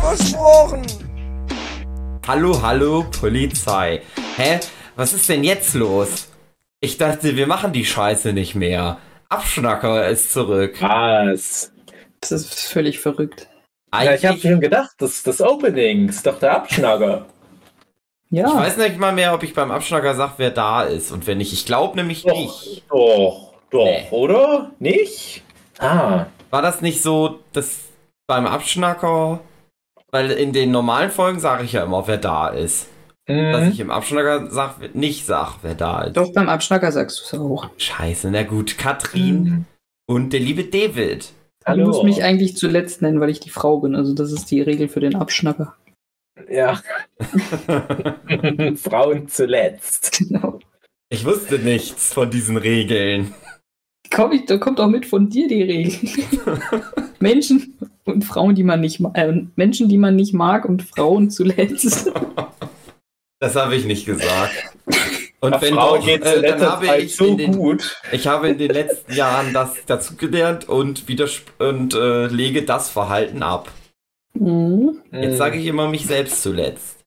[0.00, 0.82] Versprochen.
[2.26, 4.02] Hallo, hallo, Polizei.
[4.36, 4.60] Hä?
[4.96, 6.28] Was ist denn jetzt los?
[6.80, 8.98] Ich dachte, wir machen die Scheiße nicht mehr.
[9.28, 10.76] Abschnacker ist zurück.
[10.80, 11.72] Was?
[12.20, 13.48] Das ist völlig verrückt.
[13.92, 17.26] Ja, ich habe schon gedacht, das, das Opening ist doch der Abschnacker.
[18.30, 18.46] Ja.
[18.46, 21.34] Ich weiß nicht mal mehr, ob ich beim Abschnacker sage, wer da ist und wer
[21.34, 21.52] nicht.
[21.52, 22.84] Ich glaube nämlich Doch, nicht.
[22.88, 24.06] doch, doch, Nee.
[24.12, 24.70] oder?
[24.78, 25.42] Nicht?
[25.78, 27.80] Ah, War das nicht so, dass
[28.28, 29.40] beim Abschnacker,
[30.10, 32.88] weil in den normalen Folgen sage ich ja immer, wer da ist.
[33.26, 33.70] Dass mhm.
[33.70, 36.16] ich im Abschnacker sag, nicht sag, wer da ist.
[36.16, 37.70] Doch beim Abschnacker sagst du es auch.
[37.76, 38.76] Scheiße, na gut.
[38.76, 39.66] Katrin
[40.06, 41.32] und der liebe David.
[41.60, 41.86] Du hallo.
[41.86, 43.94] musst mich eigentlich zuletzt nennen, weil ich die Frau bin.
[43.94, 45.76] Also das ist die Regel für den Abschnacker.
[46.48, 46.80] Ja.
[48.76, 50.18] Frauen zuletzt.
[50.18, 50.58] Genau.
[51.10, 53.34] Ich wusste nichts von diesen Regeln.
[54.10, 56.10] Komm, ich, da kommt auch mit von dir die Regel.
[57.20, 59.16] Menschen und Frauen, die man nicht mag.
[59.16, 62.10] Äh, Menschen, die man nicht mag und Frauen zuletzt.
[63.42, 64.52] Das habe ich nicht gesagt.
[65.40, 67.98] Und Der wenn Frau doch, geht's äh, in dann habe ich so in den, gut.
[68.12, 71.04] ich habe in den letzten Jahren das dazugelernt und
[71.58, 73.72] und äh, lege das Verhalten ab.
[74.34, 75.00] Mhm.
[75.10, 76.98] Jetzt sage ich immer mich selbst zuletzt.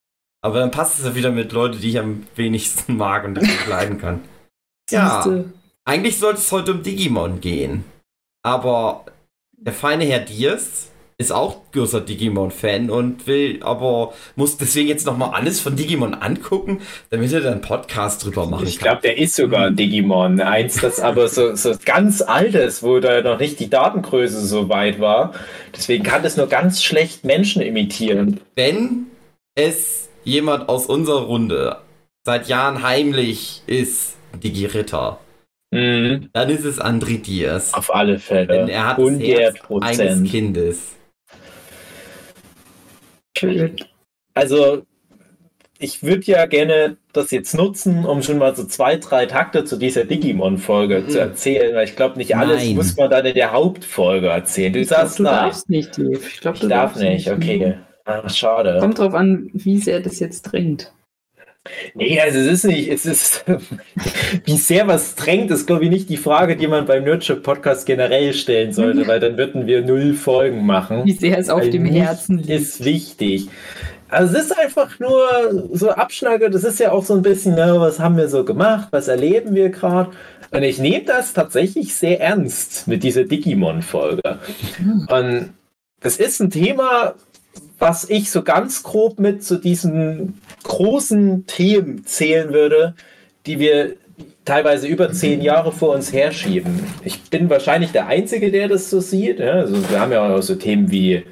[0.42, 3.68] Aber dann passt es ja wieder mit Leuten, die ich am wenigsten mag und nicht
[3.68, 4.22] leiden kann.
[4.90, 5.26] Ja,
[5.86, 7.86] eigentlich sollte es heute um Digimon gehen.
[8.44, 9.06] Aber
[9.66, 15.32] der feine Herr Diers ist auch großer Digimon-Fan und will, aber muss deswegen jetzt nochmal
[15.34, 18.90] alles von Digimon angucken, damit er dann einen Podcast drüber machen Ich kann.
[18.90, 20.42] glaube, der ist sogar ein Digimon.
[20.42, 25.00] Eins, das aber so, so ganz altes, wo da noch nicht die Datengröße so weit
[25.00, 25.34] war.
[25.76, 28.40] Deswegen kann das nur ganz schlecht Menschen imitieren.
[28.56, 29.06] Wenn
[29.56, 31.78] es jemand aus unserer Runde
[32.26, 35.20] seit Jahren heimlich ist, Digi-Ritter,
[35.74, 36.30] Mhm.
[36.34, 37.74] dann ist es André Diers.
[37.74, 38.48] Auf alle Fälle.
[38.48, 39.56] Denn er hat das 100 Herz
[40.00, 40.32] eines.
[40.32, 40.80] Kindes.
[43.38, 43.76] Schön.
[44.34, 44.84] Also,
[45.80, 49.78] ich würde ja gerne das jetzt nutzen, um schon mal so zwei, drei Takte zu
[49.78, 51.10] dieser Digimon-Folge Mhm.
[51.10, 52.76] zu erzählen, weil ich glaube, nicht alles Nein.
[52.76, 54.74] muss man dann in der Hauptfolge erzählen.
[54.74, 55.32] Du Ich glaub, sagst du da.
[55.44, 56.14] darfst nicht, Dave.
[56.14, 57.78] Ich, glaub, Ich darf darfst nicht, okay.
[58.06, 58.78] Ah, schade.
[58.80, 60.92] Kommt drauf an, wie sehr das jetzt drängt.
[61.94, 63.46] Nee, also es ist nicht, es ist,
[64.46, 67.86] wie sehr was drängt, ist glaube ich nicht die Frage, die man beim Nerdship Podcast
[67.86, 71.06] generell stellen sollte, weil dann würden wir null Folgen machen.
[71.06, 72.50] Wie sehr es auf Weil dem Herzen liegt.
[72.50, 73.48] Ist wichtig.
[74.10, 77.76] Also es ist einfach nur so Abschnacke, das ist ja auch so ein bisschen, ne,
[77.78, 80.12] was haben wir so gemacht, was erleben wir gerade.
[80.52, 84.40] Und ich nehme das tatsächlich sehr ernst mit dieser Digimon-Folge.
[85.08, 85.54] Und
[86.02, 87.16] das ist ein Thema,
[87.84, 92.96] was ich so ganz grob mit zu diesen großen Themen zählen würde,
[93.46, 93.96] die wir
[94.46, 96.80] teilweise über zehn Jahre vor uns herschieben.
[97.04, 99.42] Ich bin wahrscheinlich der Einzige, der das so sieht.
[99.42, 101.24] Also wir haben ja auch so Themen wie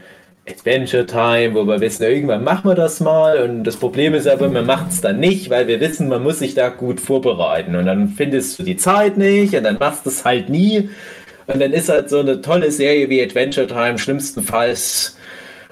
[0.46, 3.50] Adventure Time, wo wir wissen, irgendwann machen wir das mal.
[3.50, 6.40] Und das Problem ist aber, man macht es dann nicht, weil wir wissen, man muss
[6.40, 7.78] sich da gut vorbereiten.
[7.78, 10.90] Und dann findest du die Zeit nicht und dann machst du es halt nie.
[11.48, 15.16] Und dann ist halt so eine tolle Serie wie Adventure Time schlimmstenfalls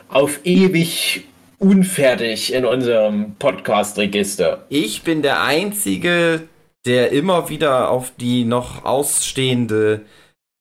[0.09, 1.23] auf ewig
[1.59, 4.65] unfertig in unserem Podcast-Register.
[4.69, 6.41] Ich bin der Einzige,
[6.85, 10.01] der immer wieder auf die noch ausstehende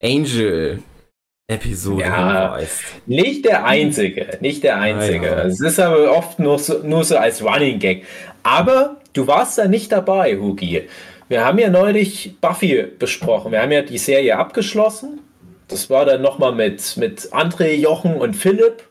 [0.02, 2.52] Angel-Episode Ja.
[2.54, 2.82] hinweist.
[3.06, 5.32] Nicht der Einzige, nicht der Einzige.
[5.32, 5.44] Ah, ja.
[5.44, 8.04] Es ist aber oft nur so, nur so als Running Gag.
[8.42, 10.88] Aber du warst da nicht dabei, Hugi.
[11.28, 13.52] Wir haben ja neulich Buffy besprochen.
[13.52, 15.20] Wir haben ja die Serie abgeschlossen.
[15.68, 18.87] Das war dann nochmal mit, mit André, Jochen und Philipp.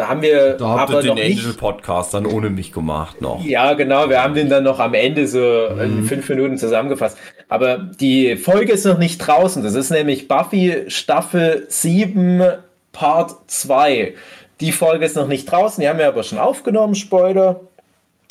[0.00, 3.44] Da haben wir Da habt aber den noch nicht Angel-Podcast dann ohne mich gemacht noch.
[3.44, 5.38] Ja, genau, wir haben den dann noch am Ende so
[5.74, 5.80] Mhm.
[5.80, 7.18] in fünf Minuten zusammengefasst.
[7.50, 9.62] Aber die Folge ist noch nicht draußen.
[9.62, 12.42] Das ist nämlich Buffy Staffel 7
[12.92, 14.14] Part 2.
[14.62, 17.60] Die Folge ist noch nicht draußen, die haben wir aber schon aufgenommen, Spoiler.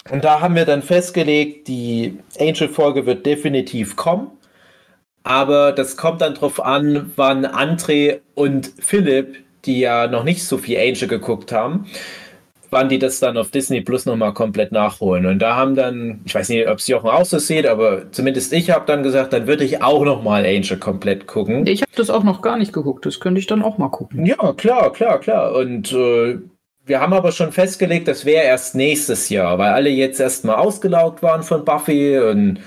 [0.09, 4.31] Und da haben wir dann festgelegt, die Angel-Folge wird definitiv kommen.
[5.21, 9.35] Aber das kommt dann drauf an, wann André und Philipp,
[9.65, 11.85] die ja noch nicht so viel Angel geguckt haben,
[12.69, 15.25] wann die das dann auf Disney Plus nochmal komplett nachholen.
[15.25, 18.53] Und da haben dann, ich weiß nicht, ob es Jochen auch so sieht, aber zumindest
[18.53, 21.65] ich habe dann gesagt, dann würde ich auch nochmal Angel komplett gucken.
[21.67, 23.05] Ich habe das auch noch gar nicht geguckt.
[23.05, 24.25] Das könnte ich dann auch mal gucken.
[24.25, 25.55] Ja, klar, klar, klar.
[25.55, 26.37] Und äh,
[26.85, 31.21] wir haben aber schon festgelegt, das wäre erst nächstes Jahr, weil alle jetzt erstmal ausgelaugt
[31.21, 32.59] waren von Buffy und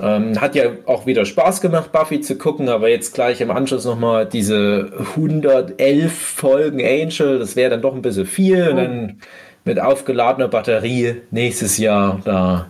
[0.00, 3.84] ähm, hat ja auch wieder Spaß gemacht, Buffy zu gucken, aber jetzt gleich im Anschluss
[3.84, 8.68] nochmal diese 111 Folgen Angel, das wäre dann doch ein bisschen viel.
[8.68, 9.20] Und dann
[9.64, 12.66] mit aufgeladener Batterie nächstes Jahr da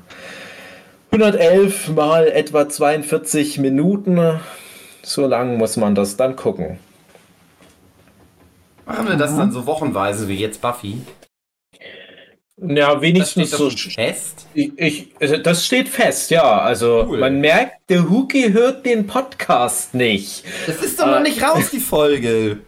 [1.11, 4.41] 111 mal etwa 42 Minuten.
[5.03, 6.79] So lang muss man das dann gucken.
[8.87, 10.99] Machen wir das dann so wochenweise wie jetzt Buffy?
[12.56, 13.71] Ja, Das wenigstens steht so.
[13.71, 14.47] fest.
[14.55, 16.61] Ich, ich, also das steht fest, ja.
[16.61, 17.19] Also Cool.
[17.19, 20.45] man merkt, der Huki hört den Podcast nicht.
[20.67, 22.59] Das ist doch noch nicht raus, die Folge.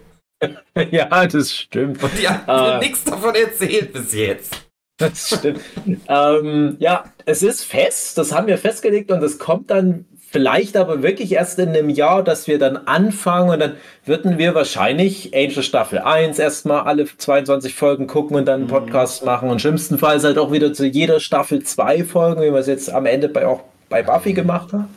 [0.90, 2.02] ja, das stimmt.
[2.02, 2.78] Und die haben Ah.
[2.78, 4.62] nichts davon erzählt bis jetzt.
[4.98, 5.60] Das stimmt.
[6.08, 11.02] ähm, ja, es ist fest, das haben wir festgelegt und es kommt dann vielleicht aber
[11.02, 15.62] wirklich erst in einem Jahr, dass wir dann anfangen und dann würden wir wahrscheinlich Angel
[15.62, 20.38] Staffel 1 erstmal alle 22 Folgen gucken und dann einen Podcast machen und schlimmstenfalls halt
[20.38, 23.60] auch wieder zu jeder Staffel zwei Folgen, wie wir es jetzt am Ende bei, auch
[23.88, 24.88] bei Buffy gemacht haben.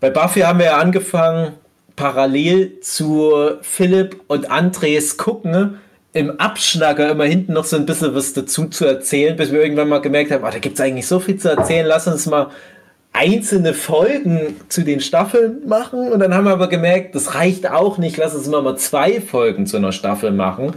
[0.00, 1.52] Bei Buffy haben wir ja angefangen,
[1.94, 3.32] parallel zu
[3.62, 5.78] Philipp und Andres gucken,
[6.12, 9.88] im Abschnacker immer hinten noch so ein bisschen was dazu zu erzählen, bis wir irgendwann
[9.88, 12.48] mal gemerkt haben, ah, da gibt es eigentlich so viel zu erzählen, lass uns mal
[13.12, 16.12] einzelne Folgen zu den Staffeln machen.
[16.12, 19.20] Und dann haben wir aber gemerkt, das reicht auch nicht, lass uns mal, mal zwei
[19.20, 20.74] Folgen zu einer Staffel machen.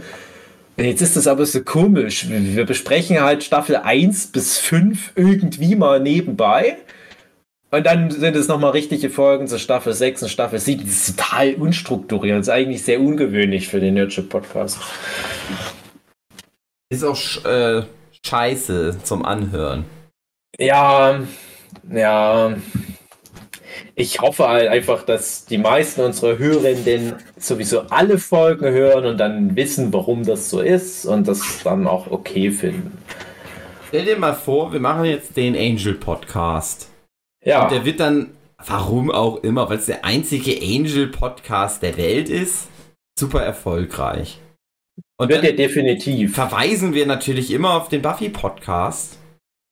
[0.76, 2.28] Und Jetzt ist das aber so komisch.
[2.28, 6.76] Wir wir besprechen halt Staffel 1 bis 5 irgendwie mal nebenbei.
[7.70, 10.84] Und dann sind es nochmal richtige Folgen zur Staffel 6 und Staffel 7.
[10.84, 12.38] Das ist total unstrukturiert.
[12.38, 14.78] Das ist eigentlich sehr ungewöhnlich für den Nerdship Podcast.
[16.88, 17.82] Ist auch äh,
[18.24, 19.84] scheiße zum Anhören.
[20.58, 21.20] Ja,
[21.90, 22.54] ja.
[23.96, 29.56] Ich hoffe halt einfach, dass die meisten unserer Hörenden sowieso alle Folgen hören und dann
[29.56, 32.98] wissen, warum das so ist und das dann auch okay finden.
[33.88, 36.88] Stell dir mal vor, wir machen jetzt den Angel Podcast.
[37.44, 38.30] Ja, Und der wird dann,
[38.64, 42.68] warum auch immer, weil es der einzige Angel Podcast der Welt ist,
[43.18, 44.40] super erfolgreich.
[45.16, 46.34] Und wird dann er definitiv.
[46.34, 49.18] verweisen wir natürlich immer auf den Buffy Podcast.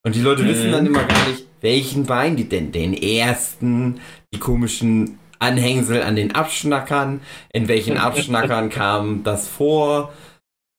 [0.05, 0.73] Und die Leute wissen Mhm.
[0.73, 4.01] dann immer gar nicht, welchen Bein die denn, den ersten,
[4.35, 7.21] die komischen Anhängsel an den Abschnackern,
[7.53, 10.13] in welchen Abschnackern kam das vor,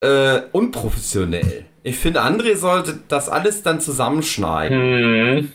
[0.01, 1.65] äh, unprofessionell.
[1.83, 4.79] Ich finde, André sollte das alles dann zusammenschneiden.
[4.79, 5.51] Hm.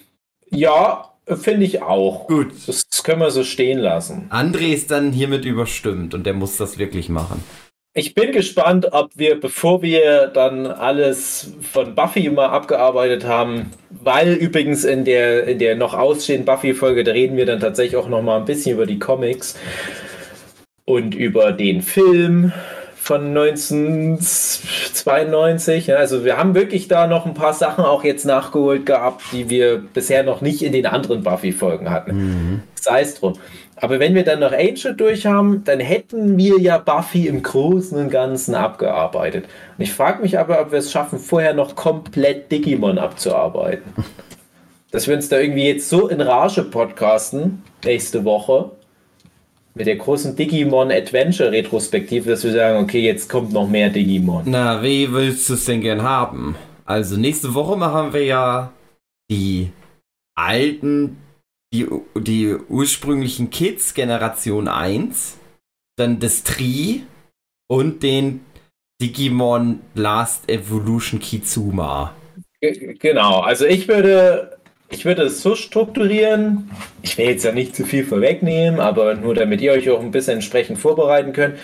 [0.50, 2.26] Ja, finde ich auch.
[2.26, 2.52] Gut.
[2.66, 4.28] Das können wir so stehen lassen.
[4.30, 7.42] André ist dann hiermit überstimmt und der muss das wirklich machen.
[7.98, 14.34] Ich bin gespannt, ob wir, bevor wir dann alles von Buffy mal abgearbeitet haben, weil
[14.34, 18.22] übrigens in der, in der noch ausstehenden Buffy-Folge, da reden wir dann tatsächlich auch noch
[18.22, 19.56] mal ein bisschen über die Comics
[20.84, 22.52] und über den Film
[22.94, 25.88] von 1992.
[25.88, 29.50] Ja, Also wir haben wirklich da noch ein paar Sachen auch jetzt nachgeholt gehabt, die
[29.50, 32.62] wir bisher noch nicht in den anderen Buffy-Folgen hatten.
[32.80, 33.32] Sei es drum.
[33.80, 37.98] Aber wenn wir dann noch Angel durch haben, dann hätten wir ja Buffy im Großen
[37.98, 39.44] und Ganzen abgearbeitet.
[39.76, 43.92] Und ich frage mich aber, ob wir es schaffen, vorher noch komplett Digimon abzuarbeiten.
[44.90, 48.70] Dass wir uns da irgendwie jetzt so in Rage podcasten, nächste Woche,
[49.74, 54.42] mit der großen Digimon Adventure Retrospektive, dass wir sagen, okay, jetzt kommt noch mehr Digimon.
[54.46, 56.56] Na, wie willst du es denn gern haben?
[56.84, 58.72] Also nächste Woche machen wir ja
[59.30, 59.70] die
[60.34, 61.18] alten,
[61.72, 65.36] die, die ursprünglichen Kids Generation 1,
[65.96, 67.04] dann das Tri
[67.68, 68.40] und den
[69.00, 72.14] Digimon Last Evolution Kizuma.
[72.60, 74.58] Genau, also ich würde,
[74.90, 76.70] ich würde es so strukturieren.
[77.02, 80.10] Ich will jetzt ja nicht zu viel vorwegnehmen, aber nur damit ihr euch auch ein
[80.10, 81.58] bisschen entsprechend vorbereiten könnt.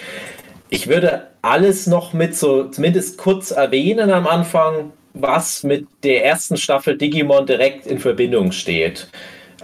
[0.71, 6.57] Ich würde alles noch mit so, zumindest kurz erwähnen am Anfang, was mit der ersten
[6.57, 9.09] Staffel Digimon direkt in Verbindung steht.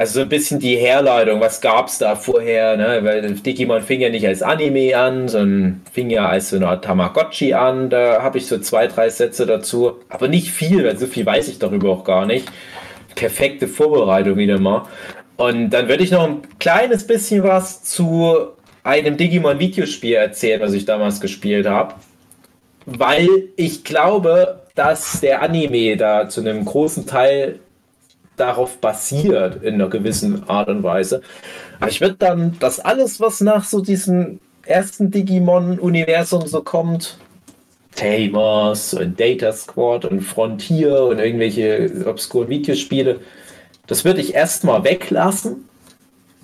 [0.01, 3.01] Also so ein bisschen die Herleitung, was gab es da vorher, ne?
[3.03, 6.87] weil Digimon fing ja nicht als Anime an, sondern fing ja als so eine Art
[6.87, 7.91] Tamagotchi an.
[7.91, 11.49] Da habe ich so zwei, drei Sätze dazu, aber nicht viel, weil so viel weiß
[11.49, 12.51] ich darüber auch gar nicht.
[13.15, 14.87] Perfekte Vorbereitung wieder mal.
[15.37, 18.53] Und dann würde ich noch ein kleines bisschen was zu
[18.83, 21.97] einem Digimon-Videospiel erzählen, was ich damals gespielt habe.
[22.87, 27.61] Weil ich glaube, dass der Anime da zu einem großen Teil
[28.41, 31.23] darauf basiert in einer gewissen Art und Weise.
[31.79, 37.19] Aber ich würde dann das alles, was nach so diesem ersten Digimon-Universum so kommt,
[37.97, 43.21] Tamers und Data Squad und Frontier und irgendwelche obskuren Videospiele,
[43.87, 45.69] das würde ich erstmal weglassen.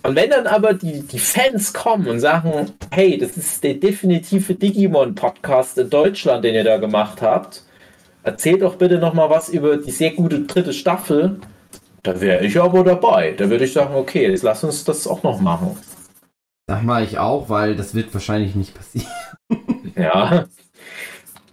[0.03, 4.55] Und wenn dann aber die, die Fans kommen und sagen, hey, das ist der definitive
[4.55, 7.63] Digimon-Podcast in Deutschland, den ihr da gemacht habt,
[8.23, 11.41] erzählt doch bitte nochmal was über die sehr gute dritte Staffel,
[12.07, 13.33] da wäre ich aber dabei.
[13.33, 15.77] Da würde ich sagen, okay, jetzt lass uns das auch noch machen.
[16.69, 19.11] Sag mal ich auch, weil das wird wahrscheinlich nicht passieren.
[19.99, 20.45] Ja.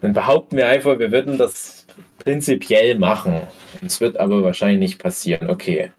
[0.02, 1.88] Dann behaupten wir einfach, wir würden das
[2.20, 3.44] prinzipiell machen.
[3.82, 5.50] Es wird aber wahrscheinlich nicht passieren.
[5.50, 5.94] Okay.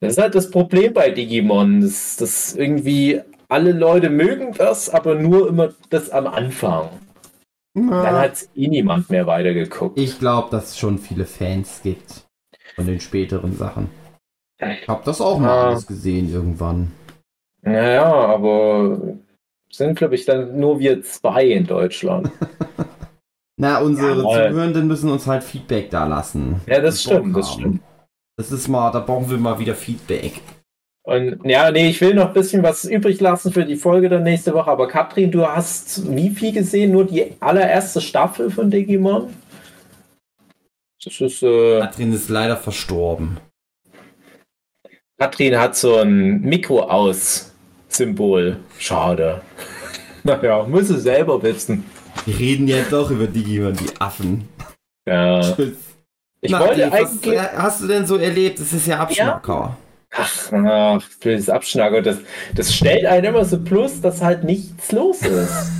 [0.00, 1.82] Das ist halt das Problem bei Digimon.
[1.82, 3.20] Das, das irgendwie
[3.50, 6.88] alle Leute mögen das, aber nur immer das am Anfang.
[7.74, 9.98] Dann hat eh niemand mehr weitergeguckt.
[9.98, 12.23] Ich glaube, dass es schon viele Fans gibt
[12.74, 13.88] von den späteren Sachen.
[14.60, 15.62] Ich habe das auch mal Ja.
[15.68, 16.92] alles gesehen irgendwann.
[17.62, 18.98] Naja, aber
[19.70, 22.30] sind, glaube ich, dann nur wir zwei in Deutschland.
[23.56, 24.48] Na, unsere Jawohl.
[24.48, 26.60] Zuhörenden müssen uns halt Feedback da lassen.
[26.66, 27.80] Ja, das stimmt, das stimmt.
[28.36, 30.40] Das ist mal, da brauchen wir mal wieder Feedback.
[31.06, 34.22] Und ja, nee, ich will noch ein bisschen was übrig lassen für die Folge dann
[34.22, 34.70] nächste Woche.
[34.70, 36.92] Aber Katrin, du hast wie viel gesehen?
[36.92, 39.28] Nur die allererste Staffel von Digimon?
[41.04, 43.38] Das ist, äh, Katrin ist leider verstorben.
[45.18, 48.56] Katrin hat so ein Mikro-Aus-Symbol.
[48.78, 49.42] Schade.
[50.26, 51.84] Naja, muss sie selber wissen.
[52.24, 54.48] Wir reden ja doch über Digimon, die Affen.
[55.06, 55.42] Ja.
[55.42, 55.76] Tschüss.
[56.40, 57.38] Ich Na, wollte eigentlich.
[57.38, 58.58] Was hast du denn so erlebt?
[58.58, 59.76] Das ist ja Abschnacker.
[60.16, 62.00] Ach, ach, blödes Abschnacker.
[62.00, 62.16] Das,
[62.54, 65.70] das stellt einen immer so plus, dass halt nichts los ist.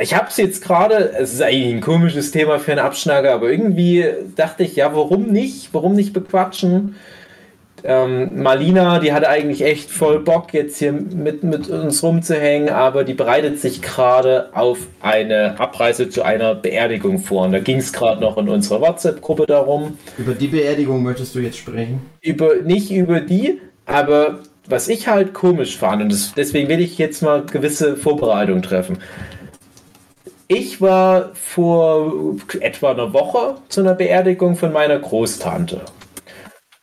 [0.00, 3.50] Ich habe es jetzt gerade, es ist eigentlich ein komisches Thema für einen Abschnacker, aber
[3.50, 4.04] irgendwie
[4.36, 5.70] dachte ich, ja, warum nicht?
[5.74, 6.94] Warum nicht bequatschen?
[7.82, 13.02] Ähm, Marlina, die hat eigentlich echt voll Bock, jetzt hier mit, mit uns rumzuhängen, aber
[13.02, 17.46] die bereitet sich gerade auf eine Abreise zu einer Beerdigung vor.
[17.46, 21.40] Und da ging es gerade noch in unserer WhatsApp-Gruppe darum Über die Beerdigung möchtest du
[21.40, 22.00] jetzt sprechen?
[22.20, 26.98] über, nicht über die, aber was ich halt komisch fand, und das, deswegen will ich
[26.98, 28.98] jetzt mal gewisse Vorbereitungen treffen.
[30.50, 35.82] Ich war vor etwa einer Woche zu einer Beerdigung von meiner Großtante.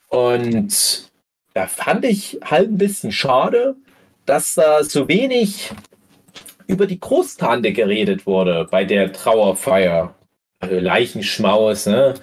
[0.09, 1.09] Und
[1.55, 3.75] da fand ich halt ein bisschen schade,
[4.27, 5.71] dass da so wenig
[6.67, 10.13] über die Großtante geredet wurde bei der Trauerfeier.
[10.59, 12.13] Also Leichenschmaus, ne?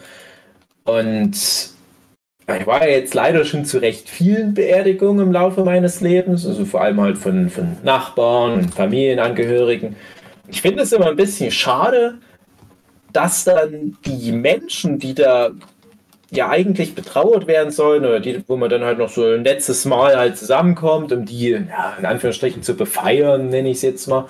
[0.84, 6.46] Und ich war ja jetzt leider schon zu recht vielen Beerdigungen im Laufe meines Lebens,
[6.46, 9.96] also vor allem halt von, von Nachbarn und Familienangehörigen.
[10.52, 12.18] Ich finde es immer ein bisschen schade,
[13.12, 15.50] dass dann die Menschen, die da
[16.30, 19.86] ja eigentlich betrauert werden sollen, oder die, wo man dann halt noch so ein letztes
[19.86, 24.26] Mal halt zusammenkommt, um die ja, in Anführungsstrichen zu befeiern, nenne ich es jetzt mal,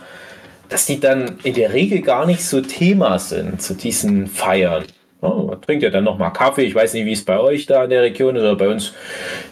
[0.68, 4.84] dass die dann in der Regel gar nicht so Thema sind zu diesen Feiern.
[5.20, 6.62] Oh, man trinkt ja dann nochmal Kaffee.
[6.62, 8.92] Ich weiß nicht, wie es bei euch da in der Region ist, aber bei uns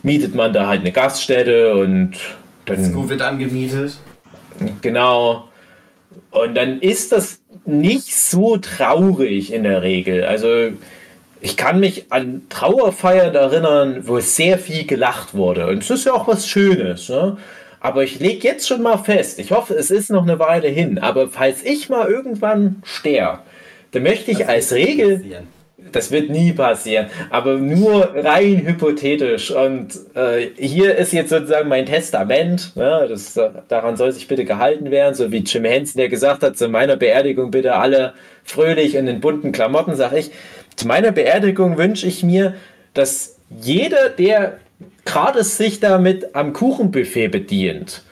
[0.02, 2.12] mietet man da halt eine Gaststätte und
[2.64, 2.76] dann.
[2.76, 3.98] Disco wird angemietet.
[4.82, 5.49] Genau.
[6.30, 10.24] Und dann ist das nicht so traurig in der Regel.
[10.24, 10.72] Also
[11.40, 15.66] ich kann mich an Trauerfeiern erinnern, wo sehr viel gelacht wurde.
[15.66, 17.08] Und es ist ja auch was Schönes.
[17.08, 17.38] Ne?
[17.80, 20.98] Aber ich lege jetzt schon mal fest, ich hoffe, es ist noch eine Weile hin,
[20.98, 23.40] aber falls ich mal irgendwann sterbe,
[23.92, 25.24] dann möchte ich als Regel
[25.92, 29.50] das wird nie passieren, aber nur rein hypothetisch.
[29.50, 32.76] Und äh, hier ist jetzt sozusagen mein Testament.
[32.76, 33.06] Ne?
[33.08, 36.68] Das, daran soll sich bitte gehalten werden, so wie Jim Henson, der gesagt hat, zu
[36.68, 40.30] meiner Beerdigung bitte alle fröhlich in den bunten Klamotten, sage ich.
[40.76, 42.54] Zu meiner Beerdigung wünsche ich mir,
[42.94, 44.58] dass jeder, der
[45.04, 48.02] gerade sich damit am Kuchenbuffet bedient,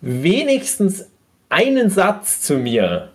[0.00, 1.10] wenigstens
[1.48, 3.10] einen Satz zu mir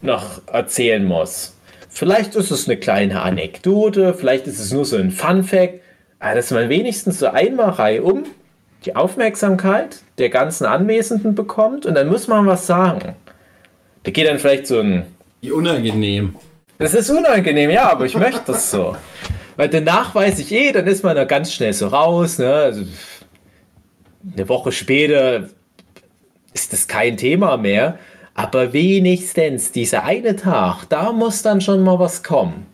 [0.00, 1.51] noch erzählen muss.
[1.94, 5.80] Vielleicht ist es eine kleine Anekdote, vielleicht ist es nur so ein Fun Fact,
[6.18, 8.24] aber dass man wenigstens so einmal reihum
[8.86, 13.14] die Aufmerksamkeit der ganzen Anwesenden bekommt und dann muss man was sagen.
[14.04, 15.04] Da geht dann vielleicht so ein.
[15.42, 16.34] Wie unangenehm.
[16.78, 18.96] Das ist unangenehm, ja, aber ich möchte das so.
[19.56, 22.38] Weil danach weiß ich eh, dann ist man da ganz schnell so raus.
[22.38, 22.52] Ne?
[22.52, 22.84] Also,
[24.34, 25.48] eine Woche später
[26.54, 27.98] ist das kein Thema mehr.
[28.34, 32.66] Aber wenigstens dieser eine Tag, da muss dann schon mal was kommen.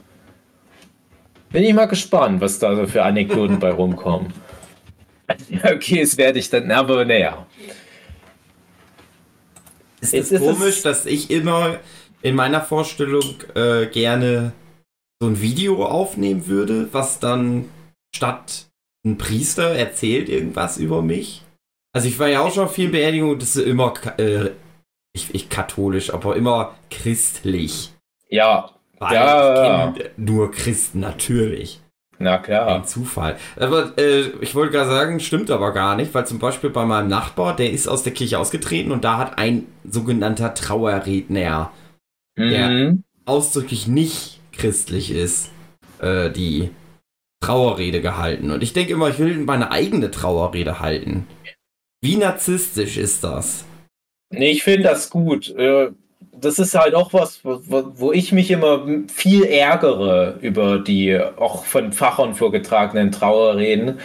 [1.50, 4.32] Bin ich mal gespannt, was da so für Anekdoten bei rumkommen.
[5.62, 7.46] Okay, das werde ich dann, aber naja.
[10.00, 11.80] Ist es ist es- komisch, dass ich immer
[12.22, 14.52] in meiner Vorstellung äh, gerne
[15.20, 17.66] so ein Video aufnehmen würde, was dann
[18.16, 18.68] statt
[19.04, 21.42] ein Priester erzählt irgendwas über mich?
[21.92, 24.50] Also ich war ja auch schon auf vielen Beerdigungen und das ist immer äh,
[25.18, 27.92] ich, ich katholisch, aber immer christlich.
[28.28, 28.70] Ja,
[29.00, 29.88] Weil Ja.
[29.94, 31.80] ich kenne nur Christen, natürlich.
[32.18, 32.66] Na klar.
[32.68, 33.37] Ein Zufall.
[33.56, 37.06] Aber äh, ich wollte gerade sagen, stimmt aber gar nicht, weil zum Beispiel bei meinem
[37.08, 41.70] Nachbar, der ist aus der Kirche ausgetreten und da hat ein sogenannter Trauerredner,
[42.37, 43.04] der Mhm.
[43.25, 45.50] ausdrücklich nicht christlich ist,
[46.00, 46.70] äh, die
[47.40, 48.50] Trauerrede gehalten.
[48.50, 51.26] Und ich denke immer, ich will meine eigene Trauerrede halten.
[52.00, 53.64] Wie narzisstisch ist das?
[54.30, 55.49] Nee, ich finde das gut.
[55.56, 55.90] Äh,
[56.32, 61.92] Das ist halt auch was, wo, ich mich immer viel ärgere über die auch von
[61.92, 63.99] Fachern vorgetragenen Trauerreden.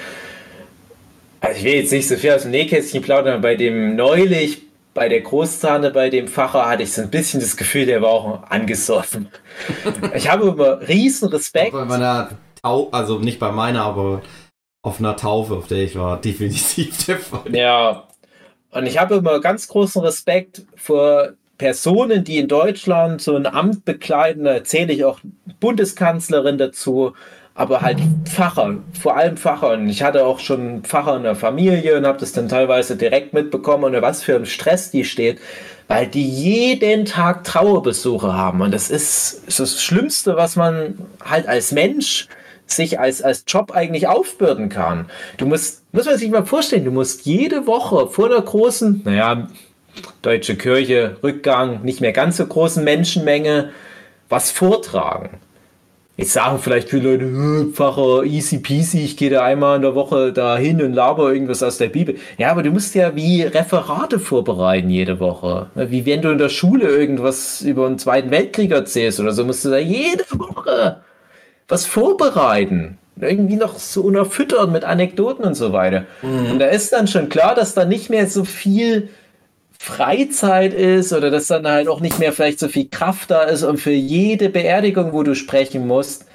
[1.42, 4.62] Also ich will jetzt nicht so viel aus dem Nähkästchen plaudern, aber bei dem neulich,
[4.94, 8.10] bei der Großzahne, bei dem Pfarrer hatte ich so ein bisschen das Gefühl, der war
[8.10, 9.30] auch angesoffen.
[10.16, 11.72] Ich habe immer riesen Respekt.
[11.74, 12.30] Bei meiner
[12.62, 14.22] Tau also nicht bei meiner, aber
[14.84, 17.54] auf einer Taufe, auf der ich war, definitiv der Fall.
[17.54, 18.08] Ja,
[18.74, 23.86] und ich habe immer ganz großen Respekt vor Personen, die in Deutschland so ein Amt
[23.86, 24.46] bekleiden.
[24.46, 25.20] Da erzähle ich auch
[25.60, 27.14] Bundeskanzlerin dazu,
[27.56, 29.74] aber halt Pfarrer, vor allem Pfarrer.
[29.74, 33.34] Und ich hatte auch schon Pfarrer in der Familie und habe das dann teilweise direkt
[33.34, 35.40] mitbekommen, unter was für einem Stress die steht,
[35.88, 38.62] weil die jeden Tag Trauerbesuche haben.
[38.62, 42.28] Und das ist das Schlimmste, was man halt als Mensch
[42.66, 45.06] sich als, als Job eigentlich aufbürden kann.
[45.38, 49.48] Du musst, muss man sich mal vorstellen, du musst jede Woche vor der großen, naja,
[50.22, 53.70] deutsche Kirche, Rückgang, nicht mehr ganz so großen Menschenmenge
[54.30, 55.40] was vortragen.
[56.16, 59.96] Jetzt sagen vielleicht viele Leute, "Äh, Pfarrer, easy peasy, ich gehe da einmal in der
[59.96, 62.18] Woche dahin und laber irgendwas aus der Bibel.
[62.38, 65.72] Ja, aber du musst ja wie Referate vorbereiten jede Woche.
[65.74, 69.66] Wie wenn du in der Schule irgendwas über den Zweiten Weltkrieg erzählst oder so, musst
[69.66, 70.98] du da jede Woche
[71.68, 72.98] was vorbereiten.
[73.20, 76.06] Irgendwie noch so unerfüttert mit Anekdoten und so weiter.
[76.52, 79.10] Und da ist dann schon klar, dass da nicht mehr so viel
[79.78, 83.64] Freizeit ist oder dass dann halt auch nicht mehr vielleicht so viel Kraft da ist,
[83.64, 86.26] um für jede Beerdigung, wo du sprechen musst,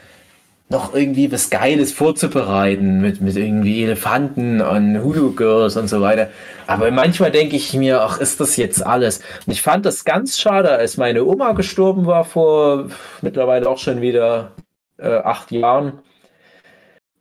[0.68, 6.28] noch irgendwie was Geiles vorzubereiten mit, mit irgendwie Elefanten und Hulu Girls und so weiter.
[6.66, 9.20] Aber manchmal denke ich mir, ach, ist das jetzt alles?
[9.46, 12.88] Und ich fand das ganz schade, als meine Oma gestorben war vor
[13.22, 14.52] mittlerweile auch schon wieder
[14.98, 16.00] äh, acht Jahren.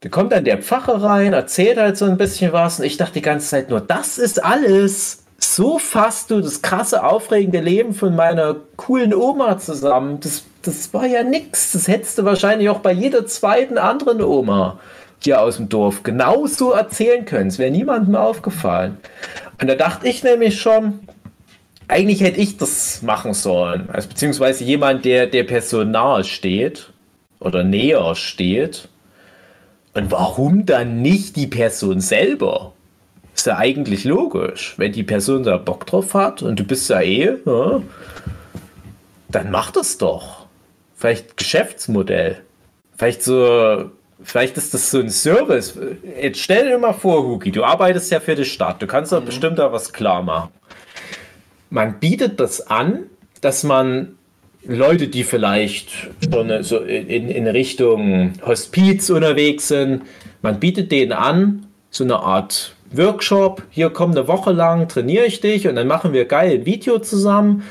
[0.02, 3.14] Da kommt dann der Pfarrer rein, erzählt halt so ein bisschen was und ich dachte
[3.14, 5.24] die ganze Zeit nur, das ist alles.
[5.40, 10.20] So fasst du das krasse, aufregende Leben von meiner coolen Oma zusammen.
[10.20, 11.72] Das, das war ja nix.
[11.74, 14.80] Das hättest du wahrscheinlich auch bei jeder zweiten anderen Oma
[15.20, 17.50] hier aus dem Dorf genauso erzählen können.
[17.50, 18.98] Es wäre niemandem aufgefallen.
[19.60, 21.00] Und da dachte ich nämlich schon,
[21.88, 23.90] eigentlich hätte ich das machen sollen.
[23.92, 26.92] Also beziehungsweise jemand, der der Person nahe steht
[27.40, 28.90] oder näher steht.
[29.94, 32.74] Und warum dann nicht die Person selber?
[33.36, 34.76] Ist ja eigentlich logisch.
[34.78, 37.82] Wenn die Person da Bock drauf hat und du bist ja eh, ja,
[39.30, 40.48] dann mach das doch.
[40.96, 42.42] Vielleicht Geschäftsmodell.
[42.98, 43.92] Vielleicht so,
[44.24, 45.78] vielleicht ist das so ein Service.
[46.20, 48.82] Jetzt stell dir mal vor, Huki, du arbeitest ja für die Stadt.
[48.82, 50.50] Du kannst doch bestimmt da was klar machen.
[51.70, 53.04] Man bietet das an,
[53.42, 54.17] dass man
[54.68, 55.90] Leute, die vielleicht
[56.30, 60.02] schon so in, in Richtung Hospiz unterwegs sind,
[60.42, 65.40] man bietet denen an, so eine Art Workshop, hier komm eine Woche lang, trainiere ich
[65.40, 67.64] dich und dann machen wir geil ein Video zusammen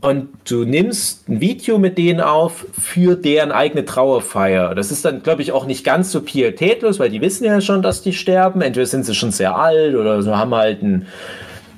[0.00, 4.74] und du nimmst ein Video mit denen auf für deren eigene Trauerfeier.
[4.76, 7.82] Das ist dann, glaube ich, auch nicht ganz so pietätlos, weil die wissen ja schon,
[7.82, 8.60] dass die sterben.
[8.60, 11.06] Entweder sind sie schon sehr alt oder so haben halt ein,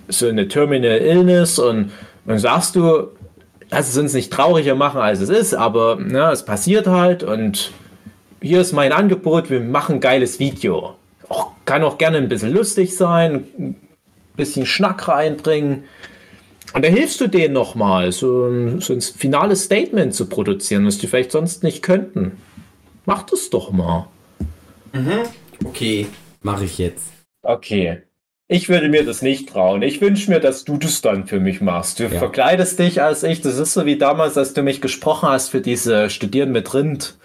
[0.09, 1.93] so eine Terminal Illness und
[2.27, 3.09] dann sagst du,
[3.71, 7.73] lass es uns nicht trauriger machen, als es ist, aber ne, es passiert halt und
[8.43, 10.95] hier ist mein Angebot, wir machen ein geiles Video.
[11.29, 13.77] Auch, kann auch gerne ein bisschen lustig sein, ein
[14.37, 15.85] bisschen Schnack reinbringen.
[16.73, 20.99] Und da hilfst du denen nochmal, so, ein- so ein finales Statement zu produzieren, was
[20.99, 22.39] die vielleicht sonst nicht könnten.
[23.07, 24.07] Mach das doch mal.
[25.65, 26.07] Okay,
[26.43, 27.07] mache ich jetzt.
[27.43, 28.03] Okay.
[28.53, 29.81] Ich würde mir das nicht trauen.
[29.83, 32.01] Ich wünsche mir, dass du das dann für mich machst.
[32.01, 32.19] Du Ja.
[32.19, 33.41] verkleidest dich als ich.
[33.43, 37.17] Das ist so wie damals, als du mich gesprochen hast für diese Studieren mit Rind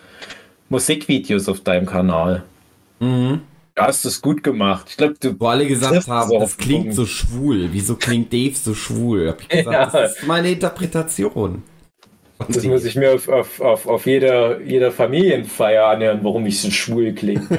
[0.69, 2.43] Musikvideos auf deinem Kanal.
[2.99, 3.41] Mhm.
[3.73, 4.85] Du hast es gut gemacht.
[4.89, 7.69] Ich glaube, du Wo alle gesagt haben, so das klingt so schwul.
[7.71, 9.29] Wieso klingt Dave so schwul?
[9.29, 9.85] Hab ich gesagt, Ja.
[9.88, 11.63] das ist meine Interpretation.
[12.47, 16.69] Das muss ich mir auf, auf, auf, auf jeder, jeder Familienfeier anhören, warum ich so
[16.69, 17.47] schwul klinge.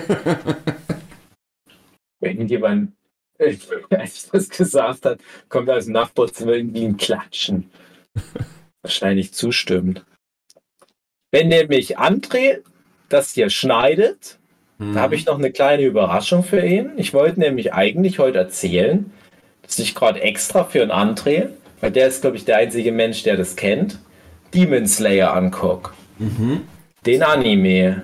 [2.20, 2.92] Wenn jemand,
[3.90, 7.70] als ich das gesagt hat, kommt aus dem Nachbarzimmer irgendwie ein Klatschen.
[8.82, 10.04] Wahrscheinlich zustimmt.
[11.30, 12.58] Wenn nämlich André
[13.08, 14.38] das hier schneidet,
[14.78, 14.94] Mhm.
[14.94, 16.90] da habe ich noch eine kleine Überraschung für ihn.
[16.96, 19.10] Ich wollte nämlich eigentlich heute erzählen,
[19.62, 21.48] dass ich gerade extra für einen André,
[21.80, 23.98] weil der ist, glaube ich, der einzige Mensch, der das kennt,
[24.54, 25.94] Demon Slayer anguck.
[27.06, 28.02] Den Anime.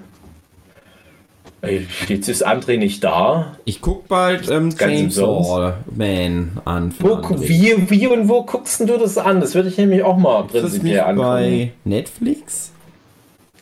[2.08, 3.56] Jetzt ist André nicht da.
[3.64, 6.92] Ich guck bald ähm, Chainsaw Man an.
[6.98, 9.40] Wo, wie, wie und wo guckst denn du das an?
[9.40, 11.28] Das würde ich nämlich auch mal prinzipiell angucken.
[11.28, 12.72] bei Netflix?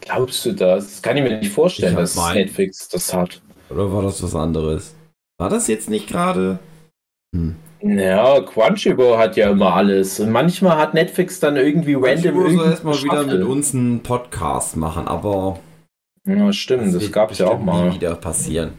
[0.00, 0.86] Glaubst du das?
[0.86, 3.42] Das kann ich mir nicht vorstellen, dass mein- Netflix das hat.
[3.68, 4.94] Oder war das was anderes?
[5.38, 6.58] War das jetzt nicht gerade?
[7.34, 7.56] Hm.
[7.82, 10.20] Ja, Crunchyroll hat ja immer alles.
[10.20, 14.00] Und manchmal hat Netflix dann irgendwie random Ich muss irgendeine erstmal wieder mit uns einen
[14.00, 15.58] Podcast machen, aber
[16.26, 17.94] Ja, stimmt, das wird gab's ja auch mal.
[17.94, 18.72] wieder passieren.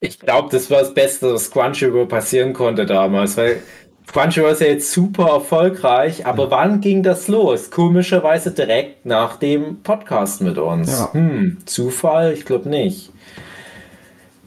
[0.00, 3.62] Ich glaube, das war das Beste, was Crunchyroll passieren konnte damals, weil
[4.06, 7.70] Crunchyroll ist ja jetzt super erfolgreich, aber wann ging das los?
[7.70, 10.90] Komischerweise direkt nach dem Podcast mit uns.
[10.90, 11.12] Ja.
[11.12, 12.32] Hm, Zufall?
[12.32, 13.10] Ich glaube nicht.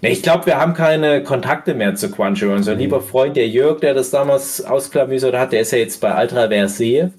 [0.01, 2.55] Ich glaube, wir haben keine Kontakte mehr zu Crunchyroll.
[2.55, 6.21] Unser lieber Freund, der Jörg, der das damals ausklamüsert hat, der ist ja jetzt bei
[6.21, 6.83] Ultra Verse.
[6.83, 7.11] Ich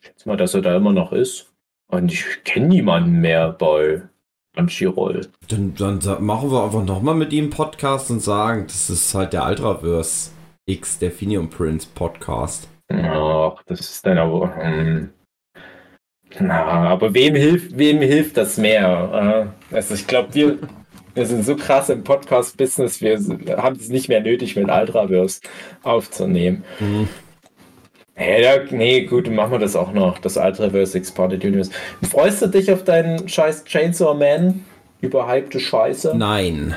[0.00, 1.46] schätze mal, dass er da immer noch ist.
[1.90, 4.02] Und ich kenne niemanden mehr bei
[4.54, 5.28] Crunchyroll.
[5.48, 9.32] Dann, dann machen wir einfach nochmal mit ihm einen Podcast und sagen, das ist halt
[9.32, 10.32] der Ultraverse
[10.66, 12.68] X Definium Prince Podcast.
[12.92, 14.54] Ach, das ist dann aber.
[14.56, 15.10] Hm.
[16.40, 19.50] Na, aber wem hilft, wem hilft das mehr?
[19.70, 19.74] äh?
[19.74, 20.58] Also ich glaube, wir,
[21.14, 23.18] wir sind so krass im Podcast-Business, wir
[23.56, 25.40] haben es nicht mehr nötig, mit Ultraverse
[25.82, 26.64] aufzunehmen.
[26.78, 27.08] Hm.
[28.20, 31.70] Hey, ja, nee, gut, dann machen wir das auch noch, das Ultraverse Expanded Universe.
[32.02, 34.64] Freust du dich auf deinen scheiß Chainsaw Man?
[35.00, 36.16] Überhypte Scheiße?
[36.16, 36.74] Nein.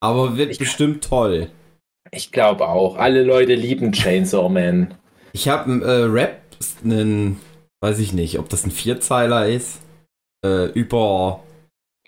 [0.00, 1.48] Aber wird bestimmt toll.
[2.10, 2.96] Ich glaube auch.
[2.96, 4.94] Alle Leute lieben Chainsaw Man.
[5.34, 6.40] Ich habe einen äh, Rap,
[6.82, 7.38] einen,
[7.82, 9.80] weiß ich nicht, ob das ein Vierzeiler ist,
[10.42, 11.40] äh, über